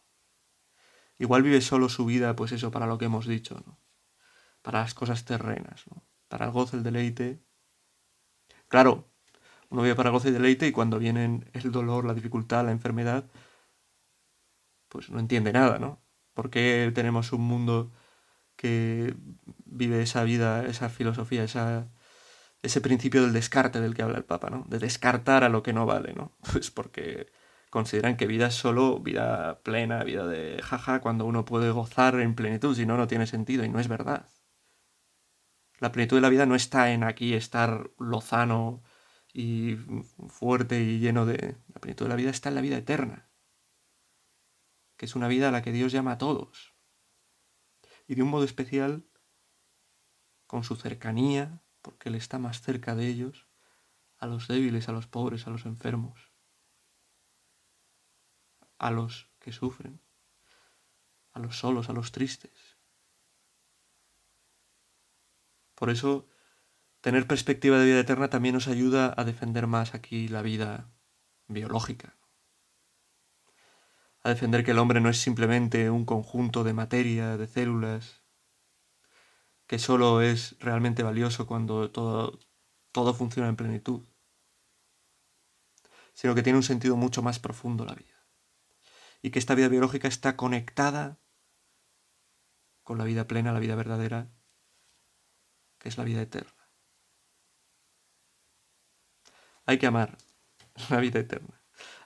Igual 1.19 1.43
vive 1.43 1.63
solo 1.63 1.89
su 1.89 2.05
vida, 2.05 2.37
pues 2.37 2.53
eso, 2.53 2.71
para 2.71 2.87
lo 2.87 2.99
que 2.99 3.07
hemos 3.07 3.27
dicho, 3.27 3.63
¿no? 3.67 3.79
Para 4.63 4.81
las 4.81 4.95
cosas 4.95 5.25
terrenas, 5.25 5.85
¿no? 5.91 6.05
Para 6.29 6.47
el 6.47 6.53
gozo, 6.53 6.77
el 6.77 6.83
deleite. 6.83 7.43
Claro, 8.69 9.13
uno 9.71 9.83
vive 9.83 9.95
para 9.95 10.11
goce 10.11 10.29
y 10.29 10.33
deleite 10.33 10.67
y 10.67 10.73
cuando 10.73 10.99
vienen 10.99 11.51
el 11.53 11.73
dolor, 11.73 12.05
la 12.05 12.15
dificultad, 12.15 12.65
la 12.65 12.73
enfermedad, 12.73 13.25
pues 14.89 15.11
no 15.11 15.19
entiende 15.19 15.53
nada, 15.53 15.79
¿no? 15.79 16.03
¿Por 16.35 16.51
qué 16.51 16.91
tenemos 16.95 17.33
un 17.33 17.43
mundo 17.43 17.93
que 18.57 19.17
vive 19.67 20.03
esa 20.03 20.25
vida, 20.25 20.67
esa 20.67 20.89
filosofía, 20.91 21.45
esa, 21.45 21.91
ese 22.63 22.81
principio 22.81 23.23
del 23.23 23.33
descarte 23.33 23.81
del 23.81 23.95
que 23.95 24.03
habla 24.03 24.19
el 24.19 24.25
Papa, 24.25 24.51
¿no? 24.51 24.65
De 24.69 24.79
descartar 24.79 25.45
a 25.45 25.49
lo 25.49 25.63
que 25.63 25.73
no 25.73 25.87
vale, 25.87 26.15
¿no? 26.15 26.33
Pues 26.53 26.71
porque 26.71 27.33
consideran 27.71 28.17
que 28.17 28.27
vida 28.27 28.49
es 28.49 28.55
solo 28.55 29.01
vida 29.01 29.63
plena, 29.63 30.05
vida 30.05 30.27
de 30.27 30.61
jaja, 30.63 31.01
cuando 31.01 31.25
uno 31.27 31.45
puede 31.47 31.71
gozar 31.71 32.21
en 32.21 32.35
plenitud, 32.35 32.77
si 32.77 32.87
no, 32.87 32.97
no 32.99 33.07
tiene 33.09 33.27
sentido 33.27 33.65
y 33.65 33.71
no 33.71 33.81
es 33.81 33.89
verdad. 33.89 34.27
La 35.83 35.91
plenitud 35.91 36.17
de 36.17 36.21
la 36.21 36.29
vida 36.29 36.47
no 36.47 36.55
está 36.55 36.93
en 36.93 37.03
aquí 37.03 37.35
estar 37.35 37.91
lozano, 37.99 38.85
y 39.33 39.75
fuerte 40.29 40.81
y 40.81 41.01
lleno 41.01 41.27
de 41.27 41.59
la 41.75 41.81
plenitud 41.81 42.05
de 42.05 42.09
la 42.09 42.15
vida 42.15 42.31
está 42.31 42.51
en 42.51 42.55
la 42.55 42.61
vida 42.61 42.77
eterna, 42.77 43.33
que 44.97 45.07
es 45.07 45.17
una 45.17 45.27
vida 45.27 45.49
a 45.49 45.51
la 45.51 45.61
que 45.61 45.73
Dios 45.73 45.91
llama 45.91 46.13
a 46.13 46.19
todos. 46.19 46.77
Y 48.07 48.15
de 48.15 48.23
un 48.23 48.29
modo 48.29 48.45
especial, 48.45 49.09
con 50.47 50.63
su 50.63 50.77
cercanía, 50.77 51.65
porque 51.81 52.11
Él 52.11 52.15
está 52.15 52.39
más 52.39 52.61
cerca 52.61 52.95
de 52.95 53.09
ellos, 53.09 53.49
a 54.19 54.29
los 54.29 54.47
débiles, 54.47 54.89
a 54.89 54.93
los 54.93 55.09
pobres, 55.09 55.49
a 55.49 55.51
los 55.51 55.67
enfermos, 55.67 56.31
a 58.79 58.93
los 58.93 59.33
que 59.41 59.51
sufren, 59.51 60.01
a 61.33 61.41
los 61.41 61.59
solos, 61.59 61.89
a 61.89 61.93
los 61.93 62.13
tristes. 62.13 62.72
Por 65.83 65.91
eso 65.91 66.29
Tener 67.03 67.27
perspectiva 67.27 67.79
de 67.79 67.87
vida 67.87 67.99
eterna 67.99 68.31
también 68.31 68.55
nos 68.55 68.69
ayuda 68.69 69.13
a 69.17 69.25
defender 69.25 69.67
más 69.67 69.93
aquí 69.93 70.29
la 70.29 70.41
vida 70.41 70.89
biológica. 71.49 72.17
A 74.23 74.29
defender 74.29 74.65
que 74.65 74.71
el 74.71 74.79
hombre 74.79 75.01
no 75.01 75.09
es 75.09 75.19
simplemente 75.19 75.91
un 75.91 76.05
conjunto 76.05 76.63
de 76.63 76.75
materia, 76.75 77.37
de 77.37 77.49
células, 77.49 78.23
que 79.67 79.81
solo 79.81 80.23
es 80.23 80.57
realmente 80.61 81.03
valioso 81.03 81.49
cuando 81.49 81.91
todo, 81.91 82.39
todo 82.93 83.15
funciona 83.15 83.49
en 83.49 83.57
plenitud, 83.57 84.07
sino 86.15 86.37
que 86.37 86.45
tiene 86.45 86.59
un 86.59 86.63
sentido 86.63 86.95
mucho 86.95 87.21
más 87.21 87.41
profundo 87.41 87.85
la 87.85 87.97
vida. 87.97 88.29
Y 89.23 89.33
que 89.33 89.41
esta 89.41 89.57
vida 89.57 89.67
biológica 89.67 90.07
está 90.07 90.37
conectada 90.37 91.19
con 92.85 92.97
la 92.97 93.05
vida 93.05 93.27
plena, 93.27 93.53
la 93.53 93.59
vida 93.59 93.75
verdadera, 93.75 94.31
que 95.83 95.89
es 95.89 95.99
la 95.99 96.05
vida 96.05 96.23
eterna. 96.23 96.71
Hay 99.67 99.79
que 99.79 99.89
amar 99.89 100.17
la 100.91 101.01
vida 101.01 101.19
eterna. 101.19 101.61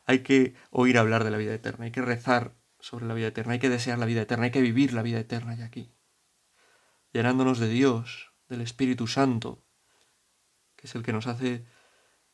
Hay 0.07 0.21
que 0.21 0.55
oír 0.71 0.97
hablar 0.97 1.25
de 1.25 1.31
la 1.31 1.37
vida 1.37 1.53
eterna. 1.53 1.85
Hay 1.85 1.91
que 1.91 2.01
rezar 2.01 2.57
sobre 2.81 3.05
la 3.05 3.13
vida 3.13 3.27
eterna. 3.27 3.53
Hay 3.53 3.59
que 3.59 3.69
desear 3.69 3.99
la 3.99 4.07
vida 4.07 4.23
eterna. 4.23 4.47
Hay 4.47 4.51
que 4.51 4.63
vivir 4.63 4.95
la 4.95 5.03
vida 5.03 5.21
eterna 5.21 5.55
ya 5.55 5.67
aquí. 5.67 5.95
Llenándonos 7.13 7.59
de 7.59 7.69
Dios, 7.69 8.33
del 8.49 8.63
Espíritu 8.63 9.07
Santo, 9.07 9.63
que 10.75 10.87
es 10.87 10.95
el 10.95 11.03
que 11.03 11.13
nos 11.13 11.27
hace 11.27 11.67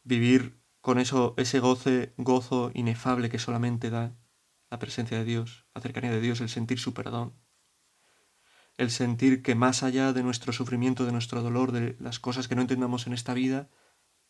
vivir 0.04 0.60
con 0.80 1.00
eso, 1.00 1.34
ese 1.38 1.58
goce, 1.58 2.14
gozo 2.18 2.70
inefable 2.72 3.30
que 3.30 3.40
solamente 3.40 3.90
da 3.90 4.16
la 4.70 4.78
presencia 4.78 5.18
de 5.18 5.24
Dios, 5.24 5.66
la 5.74 5.80
cercanía 5.80 6.12
de 6.12 6.20
Dios, 6.20 6.40
el 6.40 6.48
sentir 6.48 6.78
su 6.78 6.94
perdón, 6.94 7.34
el 8.76 8.90
sentir 8.90 9.42
que 9.42 9.54
más 9.54 9.82
allá 9.82 10.12
de 10.12 10.22
nuestro 10.22 10.52
sufrimiento, 10.52 11.04
de 11.04 11.12
nuestro 11.12 11.42
dolor, 11.42 11.72
de 11.72 11.96
las 12.00 12.18
cosas 12.18 12.48
que 12.48 12.54
no 12.54 12.62
entendamos 12.62 13.06
en 13.06 13.12
esta 13.12 13.34
vida, 13.34 13.68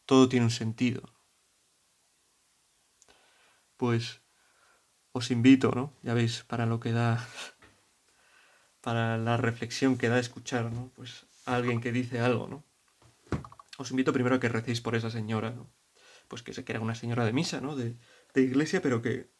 todo 0.07 0.28
tiene 0.28 0.46
un 0.46 0.50
sentido. 0.50 1.02
Pues 3.76 4.20
os 5.12 5.31
invito, 5.31 5.70
¿no? 5.72 5.92
Ya 6.02 6.14
veis, 6.14 6.42
para 6.44 6.66
lo 6.66 6.81
que 6.81 6.92
da, 6.92 7.26
para 8.81 9.18
la 9.18 9.37
reflexión 9.37 9.98
que 9.98 10.09
da 10.09 10.18
escuchar, 10.18 10.72
¿no? 10.72 10.90
Pues 10.94 11.26
a 11.46 11.57
alguien 11.57 11.81
que 11.81 11.92
dice 11.92 12.20
algo, 12.20 12.48
¿no? 12.48 12.64
Os 13.78 13.90
invito 13.90 14.12
primero 14.12 14.37
a 14.37 14.40
que 14.40 14.48
recéis 14.48 14.81
por 14.81 14.94
esa 14.94 15.11
señora, 15.11 15.50
¿no? 15.50 15.72
Pues 16.28 16.42
que 16.42 16.52
se 16.52 16.64
que 16.64 16.72
era 16.72 16.81
una 16.81 16.94
señora 16.94 17.24
de 17.24 17.33
misa, 17.33 17.61
¿no? 17.61 17.76
De, 17.76 17.96
de 18.35 18.42
iglesia, 18.42 18.81
pero 18.81 19.02
que 19.02 19.31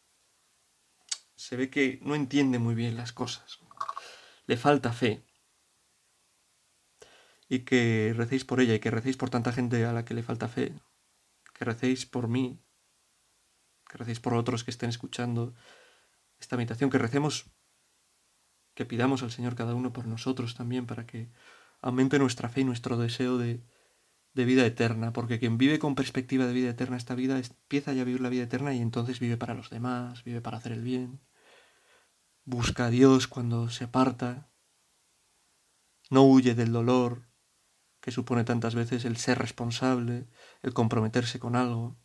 se 1.37 1.57
ve 1.57 1.71
que 1.71 1.99
no 2.03 2.15
entiende 2.15 2.59
muy 2.59 2.75
bien 2.75 2.97
las 2.97 3.13
cosas. 3.13 3.61
Le 4.53 4.59
falta 4.59 4.93
fe. 4.93 5.13
Y 7.49 7.61
que 7.61 8.13
recéis 8.15 8.45
por 8.45 8.61
ella 8.61 8.75
y 8.75 8.81
que 8.81 8.91
recéis 8.91 9.17
por 9.17 9.31
tanta 9.31 9.51
gente 9.51 9.87
a 9.87 9.95
la 9.95 10.05
que 10.05 10.13
le 10.13 10.23
falta 10.23 10.47
fe, 10.47 10.67
que 11.55 11.65
recéis 11.65 12.05
por 12.05 12.29
mí, 12.29 12.61
que 13.89 13.97
recéis 13.97 14.21
por 14.21 14.35
otros 14.35 14.63
que 14.63 14.71
estén 14.71 14.91
escuchando 14.91 15.55
esta 16.39 16.59
meditación, 16.59 16.91
que 16.91 16.99
recemos, 16.99 17.35
que 18.75 18.85
pidamos 18.85 19.23
al 19.23 19.31
Señor 19.31 19.55
cada 19.55 19.75
uno 19.75 19.95
por 19.95 20.07
nosotros 20.07 20.55
también 20.55 20.85
para 20.85 21.07
que 21.07 21.31
aumente 21.81 22.19
nuestra 22.19 22.51
fe 22.51 22.61
y 22.61 22.65
nuestro 22.65 22.99
deseo 22.99 23.39
de, 23.39 23.65
de 24.35 24.45
vida 24.45 24.67
eterna, 24.67 25.15
porque 25.15 25.39
quien 25.39 25.57
vive 25.57 25.79
con 25.79 25.95
perspectiva 25.95 26.45
de 26.47 26.53
vida 26.53 26.69
eterna 26.69 26.99
esta 26.99 27.15
vida 27.15 27.39
empieza 27.39 27.95
ya 27.95 28.03
a 28.03 28.05
vivir 28.05 28.21
la 28.21 28.29
vida 28.29 28.43
eterna 28.43 28.75
y 28.75 28.83
entonces 28.83 29.19
vive 29.19 29.39
para 29.39 29.55
los 29.55 29.71
demás, 29.71 30.25
vive 30.25 30.43
para 30.43 30.59
hacer 30.59 30.73
el 30.73 30.83
bien, 30.83 31.23
busca 32.45 32.87
a 32.87 32.91
Dios 32.91 33.29
cuando 33.29 33.71
se 33.71 33.85
aparta, 33.85 34.51
no 36.11 36.25
huye 36.25 36.55
del 36.55 36.73
dolor, 36.73 37.29
que 38.01 38.11
supone 38.11 38.45
tantas 38.45 38.75
veces 38.75 39.05
el 39.05 39.17
ser 39.17 39.39
responsable, 39.39 40.29
el 40.61 40.75
comprometerse 40.75 41.39
con 41.39 41.57
algo. 41.57 41.97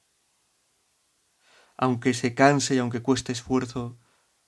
Aunque 1.75 2.13
se 2.13 2.33
canse 2.33 2.75
y 2.75 2.77
aunque 2.77 3.01
cueste 3.01 3.31
esfuerzo, 3.31 3.99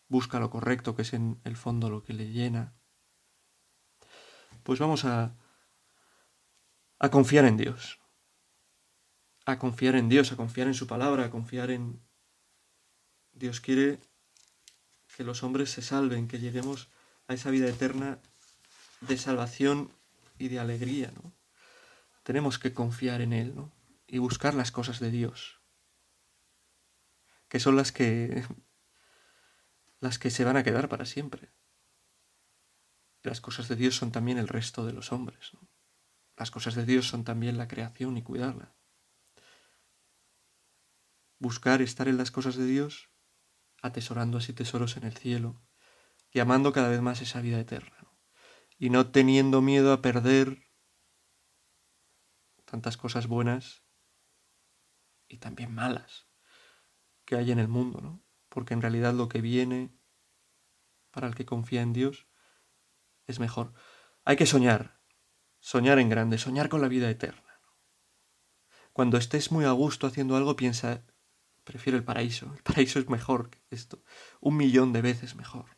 busca 0.07 0.39
lo 0.39 0.49
correcto, 0.49 0.95
que 0.95 1.01
es 1.01 1.13
en 1.13 1.41
el 1.43 1.57
fondo 1.57 1.89
lo 1.89 2.03
que 2.03 2.13
le 2.13 2.31
llena. 2.31 2.75
Pues 4.63 4.79
vamos 4.79 5.05
a, 5.05 5.35
a 6.99 7.09
confiar 7.09 7.45
en 7.45 7.57
Dios. 7.57 7.99
A 9.45 9.57
confiar 9.57 9.95
en 9.95 10.09
Dios, 10.09 10.31
a 10.31 10.37
confiar 10.37 10.67
en 10.67 10.75
su 10.75 10.85
palabra, 10.85 11.25
a 11.25 11.31
confiar 11.31 11.71
en... 11.71 12.01
Dios 13.31 13.61
quiere 13.61 13.99
que 15.19 15.25
los 15.25 15.43
hombres 15.43 15.69
se 15.69 15.81
salven, 15.81 16.29
que 16.29 16.39
lleguemos 16.39 16.87
a 17.27 17.33
esa 17.33 17.49
vida 17.49 17.67
eterna 17.67 18.19
de 19.01 19.17
salvación 19.17 19.91
y 20.37 20.47
de 20.47 20.59
alegría, 20.59 21.11
¿no? 21.11 21.33
tenemos 22.23 22.57
que 22.57 22.73
confiar 22.73 23.19
en 23.19 23.33
Él 23.33 23.53
¿no? 23.53 23.69
y 24.07 24.19
buscar 24.19 24.53
las 24.53 24.71
cosas 24.71 25.01
de 25.01 25.11
Dios, 25.11 25.59
que 27.49 27.59
son 27.59 27.75
las 27.75 27.91
que 27.91 28.45
las 29.99 30.19
que 30.19 30.29
se 30.29 30.45
van 30.45 30.55
a 30.55 30.63
quedar 30.63 30.87
para 30.87 31.05
siempre. 31.05 31.51
Las 33.21 33.41
cosas 33.41 33.67
de 33.67 33.75
Dios 33.75 33.97
son 33.97 34.13
también 34.13 34.37
el 34.37 34.47
resto 34.47 34.85
de 34.85 34.93
los 34.93 35.11
hombres. 35.11 35.51
Las 36.37 36.49
cosas 36.49 36.75
de 36.75 36.85
Dios 36.85 37.09
son 37.09 37.25
también 37.25 37.57
la 37.57 37.67
creación 37.67 38.15
y 38.15 38.23
cuidarla. 38.23 38.73
Buscar 41.39 41.81
estar 41.81 42.07
en 42.07 42.15
las 42.15 42.31
cosas 42.31 42.55
de 42.55 42.65
Dios, 42.65 43.08
atesorando 43.81 44.37
así 44.37 44.53
tesoros 44.53 44.97
en 44.97 45.03
el 45.03 45.15
cielo 45.15 45.61
y 46.31 46.39
amando 46.39 46.73
cada 46.73 46.89
vez 46.89 47.01
más 47.01 47.21
esa 47.21 47.41
vida 47.41 47.59
eterna. 47.59 47.97
Y 48.77 48.89
no 48.89 49.11
teniendo 49.11 49.61
miedo 49.61 49.91
a 49.93 50.01
perder 50.01 50.69
tantas 52.65 52.97
cosas 52.97 53.27
buenas 53.27 53.83
y 55.27 55.37
también 55.37 55.73
malas 55.73 56.27
que 57.25 57.35
hay 57.35 57.51
en 57.51 57.59
el 57.59 57.67
mundo, 57.67 58.01
¿no? 58.01 58.23
Porque 58.49 58.73
en 58.73 58.81
realidad 58.81 59.13
lo 59.13 59.29
que 59.29 59.41
viene 59.41 59.95
para 61.11 61.27
el 61.27 61.35
que 61.35 61.45
confía 61.45 61.81
en 61.81 61.93
Dios 61.93 62.27
es 63.27 63.39
mejor. 63.39 63.73
Hay 64.23 64.35
que 64.35 64.45
soñar, 64.45 65.01
soñar 65.59 65.99
en 65.99 66.09
grande, 66.09 66.37
soñar 66.37 66.69
con 66.69 66.81
la 66.81 66.87
vida 66.87 67.09
eterna. 67.09 67.61
Cuando 68.93 69.17
estés 69.17 69.51
muy 69.51 69.65
a 69.65 69.71
gusto 69.71 70.07
haciendo 70.07 70.35
algo, 70.35 70.55
piensa, 70.55 71.05
prefiero 71.69 71.97
el 71.97 72.03
paraíso, 72.03 72.51
el 72.55 72.63
paraíso 72.63 72.97
es 72.97 73.07
mejor 73.07 73.51
que 73.51 73.59
esto, 73.69 74.03
un 74.41 74.57
millón 74.57 74.91
de 74.91 75.03
veces 75.03 75.35
mejor. 75.35 75.77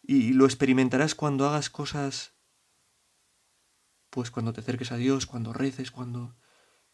Y 0.00 0.32
lo 0.32 0.44
experimentarás 0.44 1.16
cuando 1.16 1.48
hagas 1.48 1.70
cosas 1.70 2.36
pues 4.16 4.30
cuando 4.30 4.54
te 4.54 4.60
acerques 4.60 4.92
a 4.92 4.96
Dios, 4.96 5.26
cuando 5.26 5.52
reces, 5.52 5.90
cuando... 5.90 6.36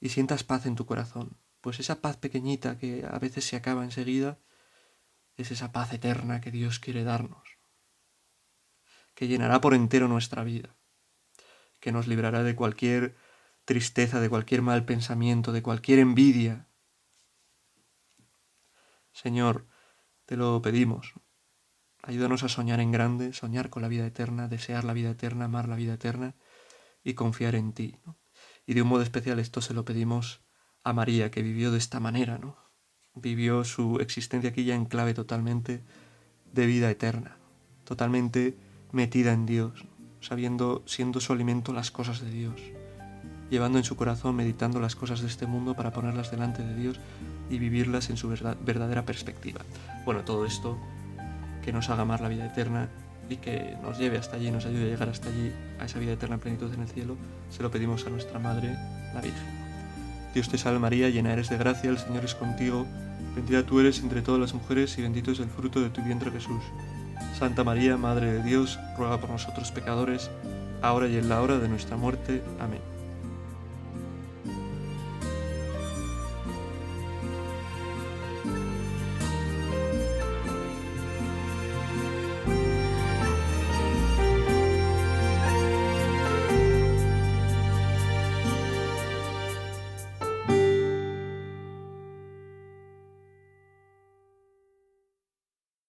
y 0.00 0.08
sientas 0.08 0.42
paz 0.42 0.66
en 0.66 0.74
tu 0.74 0.86
corazón. 0.86 1.38
Pues 1.60 1.78
esa 1.78 2.00
paz 2.00 2.16
pequeñita 2.16 2.78
que 2.78 3.06
a 3.08 3.16
veces 3.20 3.44
se 3.44 3.54
acaba 3.54 3.84
enseguida, 3.84 4.40
es 5.36 5.52
esa 5.52 5.70
paz 5.70 5.92
eterna 5.92 6.40
que 6.40 6.50
Dios 6.50 6.80
quiere 6.80 7.04
darnos, 7.04 7.58
que 9.14 9.28
llenará 9.28 9.60
por 9.60 9.74
entero 9.74 10.08
nuestra 10.08 10.42
vida, 10.42 10.74
que 11.78 11.92
nos 11.92 12.08
librará 12.08 12.42
de 12.42 12.56
cualquier 12.56 13.14
tristeza, 13.64 14.18
de 14.20 14.28
cualquier 14.28 14.62
mal 14.62 14.84
pensamiento, 14.84 15.52
de 15.52 15.62
cualquier 15.62 16.00
envidia. 16.00 16.66
Señor, 19.12 19.66
te 20.24 20.36
lo 20.36 20.60
pedimos. 20.62 21.14
Ayúdanos 22.02 22.42
a 22.42 22.48
soñar 22.48 22.80
en 22.80 22.90
grande, 22.90 23.32
soñar 23.32 23.70
con 23.70 23.82
la 23.82 23.88
vida 23.88 24.06
eterna, 24.06 24.48
desear 24.48 24.84
la 24.84 24.92
vida 24.92 25.10
eterna, 25.10 25.44
amar 25.44 25.68
la 25.68 25.76
vida 25.76 25.94
eterna 25.94 26.34
y 27.04 27.14
confiar 27.14 27.54
en 27.54 27.72
ti. 27.72 27.98
Y 28.66 28.74
de 28.74 28.82
un 28.82 28.88
modo 28.88 29.02
especial 29.02 29.38
esto 29.38 29.60
se 29.60 29.74
lo 29.74 29.84
pedimos 29.84 30.42
a 30.82 30.92
María, 30.92 31.30
que 31.30 31.42
vivió 31.42 31.70
de 31.70 31.78
esta 31.78 32.00
manera, 32.00 32.38
¿no? 32.38 32.56
Vivió 33.14 33.62
su 33.64 33.98
existencia 34.00 34.50
aquí 34.50 34.64
ya 34.64 34.74
en 34.74 34.86
clave 34.86 35.14
totalmente 35.14 35.84
de 36.52 36.66
vida 36.66 36.90
eterna, 36.90 37.36
totalmente 37.84 38.56
metida 38.90 39.32
en 39.32 39.46
Dios, 39.46 39.84
sabiendo, 40.20 40.82
siendo 40.86 41.20
su 41.20 41.32
alimento 41.32 41.72
las 41.72 41.90
cosas 41.90 42.20
de 42.20 42.30
Dios, 42.30 42.60
llevando 43.50 43.78
en 43.78 43.84
su 43.84 43.96
corazón, 43.96 44.36
meditando 44.36 44.80
las 44.80 44.96
cosas 44.96 45.20
de 45.20 45.28
este 45.28 45.46
mundo 45.46 45.74
para 45.74 45.92
ponerlas 45.92 46.30
delante 46.30 46.64
de 46.64 46.74
Dios 46.74 46.98
y 47.52 47.58
vivirlas 47.58 48.10
en 48.10 48.16
su 48.16 48.28
verdadera 48.28 49.04
perspectiva. 49.04 49.60
Bueno, 50.04 50.22
todo 50.22 50.46
esto 50.46 50.78
que 51.62 51.72
nos 51.72 51.90
haga 51.90 52.02
amar 52.02 52.20
la 52.20 52.28
vida 52.28 52.46
eterna 52.46 52.88
y 53.28 53.36
que 53.36 53.76
nos 53.82 53.98
lleve 53.98 54.18
hasta 54.18 54.36
allí, 54.36 54.50
nos 54.50 54.66
ayude 54.66 54.84
a 54.84 54.88
llegar 54.88 55.08
hasta 55.08 55.28
allí, 55.28 55.52
a 55.78 55.84
esa 55.84 55.98
vida 55.98 56.12
eterna 56.12 56.38
plenitud 56.38 56.72
en 56.72 56.82
el 56.82 56.88
cielo, 56.88 57.16
se 57.50 57.62
lo 57.62 57.70
pedimos 57.70 58.06
a 58.06 58.10
nuestra 58.10 58.38
Madre, 58.38 58.74
la 59.14 59.20
Virgen. 59.20 59.62
Dios 60.34 60.48
te 60.48 60.58
salve 60.58 60.78
María, 60.78 61.10
llena 61.10 61.32
eres 61.32 61.50
de 61.50 61.58
gracia, 61.58 61.90
el 61.90 61.98
Señor 61.98 62.24
es 62.24 62.34
contigo, 62.34 62.86
bendita 63.36 63.64
tú 63.64 63.80
eres 63.80 64.00
entre 64.00 64.22
todas 64.22 64.40
las 64.40 64.54
mujeres 64.54 64.96
y 64.98 65.02
bendito 65.02 65.30
es 65.30 65.40
el 65.40 65.48
fruto 65.48 65.80
de 65.80 65.90
tu 65.90 66.02
vientre 66.02 66.30
Jesús. 66.30 66.62
Santa 67.38 67.64
María, 67.64 67.96
Madre 67.96 68.32
de 68.32 68.42
Dios, 68.42 68.78
ruega 68.96 69.20
por 69.20 69.30
nosotros 69.30 69.70
pecadores, 69.72 70.30
ahora 70.80 71.06
y 71.06 71.16
en 71.16 71.28
la 71.28 71.42
hora 71.42 71.58
de 71.58 71.68
nuestra 71.68 71.96
muerte. 71.96 72.42
Amén. 72.58 72.91